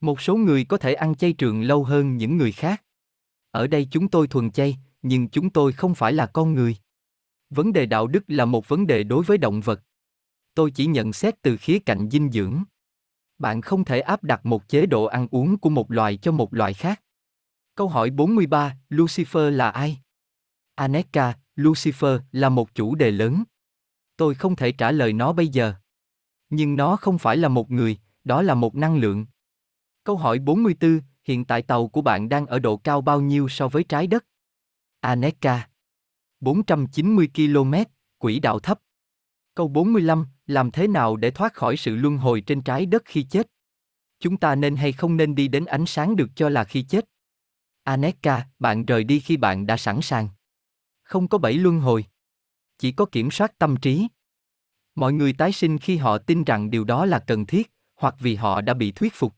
Một 0.00 0.20
số 0.20 0.36
người 0.36 0.64
có 0.64 0.76
thể 0.78 0.94
ăn 0.94 1.14
chay 1.14 1.32
trường 1.32 1.62
lâu 1.62 1.84
hơn 1.84 2.16
những 2.16 2.36
người 2.36 2.52
khác. 2.52 2.82
Ở 3.50 3.66
đây 3.66 3.88
chúng 3.90 4.08
tôi 4.08 4.26
thuần 4.26 4.50
chay, 4.50 4.76
nhưng 5.02 5.28
chúng 5.28 5.50
tôi 5.50 5.72
không 5.72 5.94
phải 5.94 6.12
là 6.12 6.26
con 6.26 6.54
người. 6.54 6.76
Vấn 7.50 7.72
đề 7.72 7.86
đạo 7.86 8.06
đức 8.06 8.24
là 8.28 8.44
một 8.44 8.68
vấn 8.68 8.86
đề 8.86 9.04
đối 9.04 9.24
với 9.24 9.38
động 9.38 9.60
vật. 9.60 9.80
Tôi 10.54 10.70
chỉ 10.70 10.86
nhận 10.86 11.12
xét 11.12 11.42
từ 11.42 11.56
khía 11.56 11.78
cạnh 11.78 12.10
dinh 12.10 12.30
dưỡng. 12.32 12.62
Bạn 13.38 13.60
không 13.60 13.84
thể 13.84 14.00
áp 14.00 14.24
đặt 14.24 14.46
một 14.46 14.68
chế 14.68 14.86
độ 14.86 15.04
ăn 15.04 15.28
uống 15.30 15.58
của 15.58 15.70
một 15.70 15.90
loài 15.90 16.16
cho 16.16 16.32
một 16.32 16.54
loài 16.54 16.74
khác. 16.74 17.02
Câu 17.76 17.88
hỏi 17.88 18.10
43, 18.10 18.76
Lucifer 18.90 19.50
là 19.50 19.70
ai? 19.70 19.98
Aneka, 20.74 21.34
Lucifer 21.56 22.20
là 22.32 22.48
một 22.48 22.74
chủ 22.74 22.94
đề 22.94 23.10
lớn. 23.10 23.44
Tôi 24.16 24.34
không 24.34 24.56
thể 24.56 24.72
trả 24.72 24.92
lời 24.92 25.12
nó 25.12 25.32
bây 25.32 25.48
giờ. 25.48 25.74
Nhưng 26.50 26.76
nó 26.76 26.96
không 26.96 27.18
phải 27.18 27.36
là 27.36 27.48
một 27.48 27.70
người, 27.70 27.98
đó 28.24 28.42
là 28.42 28.54
một 28.54 28.74
năng 28.74 28.96
lượng. 28.96 29.26
Câu 30.04 30.16
hỏi 30.16 30.38
44, 30.38 31.00
hiện 31.24 31.44
tại 31.44 31.62
tàu 31.62 31.88
của 31.88 32.02
bạn 32.02 32.28
đang 32.28 32.46
ở 32.46 32.58
độ 32.58 32.76
cao 32.76 33.00
bao 33.00 33.20
nhiêu 33.20 33.48
so 33.48 33.68
với 33.68 33.84
trái 33.84 34.06
đất? 34.06 34.24
Aneka. 35.00 35.68
490 36.40 37.28
km, 37.34 37.74
quỹ 38.18 38.40
đạo 38.40 38.58
thấp. 38.58 38.80
Câu 39.54 39.68
45, 39.68 40.26
làm 40.46 40.70
thế 40.70 40.88
nào 40.88 41.16
để 41.16 41.30
thoát 41.30 41.54
khỏi 41.54 41.76
sự 41.76 41.96
luân 41.96 42.18
hồi 42.18 42.40
trên 42.40 42.62
trái 42.62 42.86
đất 42.86 43.02
khi 43.04 43.22
chết? 43.22 43.46
Chúng 44.20 44.36
ta 44.36 44.54
nên 44.54 44.76
hay 44.76 44.92
không 44.92 45.16
nên 45.16 45.34
đi 45.34 45.48
đến 45.48 45.64
ánh 45.64 45.86
sáng 45.86 46.16
được 46.16 46.28
cho 46.36 46.48
là 46.48 46.64
khi 46.64 46.82
chết? 46.82 47.04
Aneka, 47.86 48.46
bạn 48.58 48.84
rời 48.84 49.04
đi 49.04 49.20
khi 49.20 49.36
bạn 49.36 49.66
đã 49.66 49.76
sẵn 49.76 50.02
sàng. 50.02 50.28
Không 51.02 51.28
có 51.28 51.38
bảy 51.38 51.54
luân 51.54 51.80
hồi. 51.80 52.04
Chỉ 52.78 52.92
có 52.92 53.06
kiểm 53.12 53.30
soát 53.30 53.58
tâm 53.58 53.76
trí. 53.76 54.08
Mọi 54.94 55.12
người 55.12 55.32
tái 55.32 55.52
sinh 55.52 55.78
khi 55.78 55.96
họ 55.96 56.18
tin 56.18 56.44
rằng 56.44 56.70
điều 56.70 56.84
đó 56.84 57.06
là 57.06 57.18
cần 57.18 57.46
thiết, 57.46 57.72
hoặc 57.94 58.14
vì 58.18 58.34
họ 58.34 58.60
đã 58.60 58.74
bị 58.74 58.92
thuyết 58.92 59.14
phục. 59.14 59.34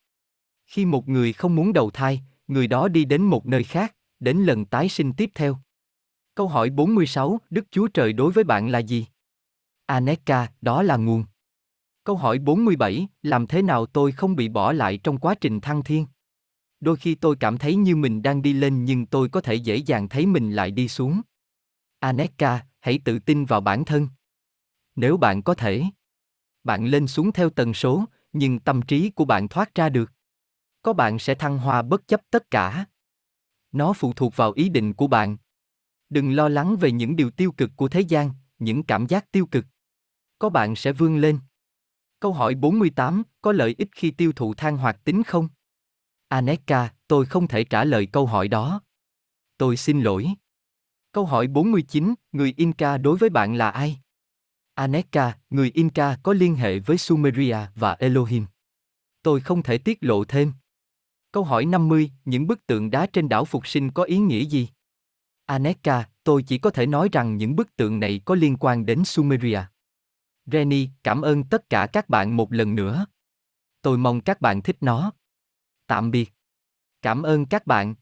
Khi 0.67 0.85
một 0.85 1.09
người 1.09 1.33
không 1.33 1.55
muốn 1.55 1.73
đầu 1.73 1.91
thai, 1.91 2.21
người 2.47 2.67
đó 2.67 2.89
đi 2.89 3.05
đến 3.05 3.23
một 3.23 3.47
nơi 3.47 3.65
khác, 3.65 3.97
đến 4.21 4.39
lần 4.39 4.65
tái 4.65 4.89
sinh 4.89 5.13
tiếp 5.13 5.31
theo. 5.35 5.59
Câu 6.35 6.49
hỏi 6.49 6.71
46, 6.71 7.41
Đức 7.51 7.65
Chúa 7.71 7.89
Trời 7.89 8.13
đối 8.13 8.33
với 8.33 8.45
bạn 8.45 8.69
là 8.69 8.79
gì? 8.79 9.07
Aneka, 9.87 10.53
đó 10.61 10.83
là 10.83 10.97
nguồn. 10.97 11.25
Câu 12.05 12.17
hỏi 12.17 12.39
47, 12.39 13.09
làm 13.23 13.47
thế 13.47 13.63
nào 13.63 13.87
tôi 13.87 14.13
không 14.13 14.37
bị 14.37 14.49
bỏ 14.49 14.73
lại 14.73 14.99
trong 14.99 15.19
quá 15.19 15.35
trình 15.35 15.61
thăng 15.61 15.83
thiên? 15.83 16.07
Đôi 16.81 16.97
khi 16.97 17.15
tôi 17.15 17.37
cảm 17.41 17.59
thấy 17.59 17.77
như 17.77 17.97
mình 17.97 18.23
đang 18.23 18.43
đi 18.43 18.53
lên 18.53 18.85
nhưng 18.85 19.07
tôi 19.07 19.29
có 19.29 19.41
thể 19.41 19.55
dễ 19.55 19.77
dàng 19.77 20.09
thấy 20.09 20.27
mình 20.27 20.53
lại 20.53 20.71
đi 20.71 20.89
xuống. 20.89 21.21
Aneka, 21.99 22.67
hãy 22.81 23.01
tự 23.05 23.19
tin 23.19 23.45
vào 23.45 23.61
bản 23.61 23.85
thân. 23.85 24.09
Nếu 24.97 25.17
bạn 25.17 25.43
có 25.43 25.55
thể, 25.55 25.85
bạn 26.65 26.87
lên 26.87 27.07
xuống 27.07 27.33
theo 27.33 27.51
tần 27.51 27.75
số, 27.75 28.05
nhưng 28.33 28.61
tâm 28.61 28.83
trí 28.83 29.11
của 29.11 29.25
bạn 29.25 29.49
thoát 29.49 29.75
ra 29.75 29.89
được. 29.89 30.13
Có 30.83 30.93
bạn 30.93 31.19
sẽ 31.19 31.35
thăng 31.35 31.59
hoa 31.59 31.83
bất 31.83 32.09
chấp 32.09 32.21
tất 32.31 32.51
cả. 32.51 32.87
Nó 33.73 33.93
phụ 33.93 34.13
thuộc 34.13 34.37
vào 34.37 34.53
ý 34.53 34.69
định 34.69 34.95
của 34.95 35.07
bạn. 35.07 35.37
Đừng 36.11 36.33
lo 36.33 36.49
lắng 36.49 36.77
về 36.77 36.93
những 36.93 37.17
điều 37.17 37.31
tiêu 37.31 37.53
cực 37.53 37.71
của 37.77 37.89
thế 37.89 38.01
gian, 38.01 38.31
những 38.59 38.83
cảm 38.83 39.07
giác 39.07 39.33
tiêu 39.33 39.47
cực. 39.47 39.67
Có 40.39 40.49
bạn 40.49 40.77
sẽ 40.77 40.93
vươn 40.93 41.17
lên. 41.17 41.39
Câu 42.21 42.33
hỏi 42.33 42.55
48, 42.55 43.23
có 43.43 43.53
lợi 43.53 43.75
ích 43.79 43.89
khi 43.93 44.11
tiêu 44.11 44.33
thụ 44.37 44.55
than 44.55 44.77
hoạt 44.77 45.05
tính 45.05 45.23
không? 45.23 45.49
Aneka, 46.29 46.93
tôi 47.09 47.27
không 47.27 47.49
thể 47.49 47.65
trả 47.65 47.85
lời 47.85 48.07
câu 48.07 48.27
hỏi 48.27 48.49
đó. 48.49 48.81
Tôi 49.59 49.77
xin 49.77 50.01
lỗi. 50.01 50.29
Câu 51.13 51.27
hỏi 51.27 51.47
49, 51.47 52.15
người 52.33 52.55
Inca 52.57 52.99
đối 52.99 53.17
với 53.17 53.31
bạn 53.31 53.55
là 53.55 53.71
ai? 53.71 54.01
Aneka, 54.75 55.39
người 55.51 55.71
Inca 55.75 56.17
có 56.23 56.33
liên 56.33 56.55
hệ 56.55 56.79
với 56.79 56.99
Sumeria 56.99 57.57
và 57.75 57.93
Elohim. 57.93 58.47
Tôi 59.23 59.41
không 59.41 59.63
thể 59.63 59.79
tiết 59.79 59.99
lộ 60.01 60.25
thêm. 60.25 60.53
Câu 61.33 61.45
hỏi 61.45 61.65
50, 61.65 62.11
những 62.25 62.47
bức 62.47 62.67
tượng 62.67 62.91
đá 62.91 63.07
trên 63.07 63.29
đảo 63.29 63.45
Phục 63.45 63.67
Sinh 63.67 63.91
có 63.91 64.03
ý 64.03 64.19
nghĩa 64.19 64.45
gì? 64.45 64.69
Aneka, 65.47 66.09
tôi 66.25 66.43
chỉ 66.43 66.59
có 66.59 66.71
thể 66.71 66.87
nói 66.87 67.09
rằng 67.13 67.37
những 67.37 67.57
bức 67.57 67.77
tượng 67.77 68.01
này 68.01 68.21
có 68.25 68.35
liên 68.35 68.57
quan 68.61 68.87
đến 68.87 69.05
Sumeria. 69.05 69.61
Reni, 70.47 70.89
cảm 71.03 71.23
ơn 71.23 71.45
tất 71.45 71.71
cả 71.71 71.87
các 71.87 72.09
bạn 72.09 72.37
một 72.37 72.53
lần 72.53 72.75
nữa. 72.75 73.07
Tôi 73.83 73.99
mong 73.99 74.21
các 74.21 74.41
bạn 74.41 74.63
thích 74.63 74.77
nó. 74.81 75.13
Tạm 75.89 76.11
biệt. 76.11 76.31
Cảm 77.03 77.23
ơn 77.23 77.47
các 77.47 77.67
bạn. 77.67 77.95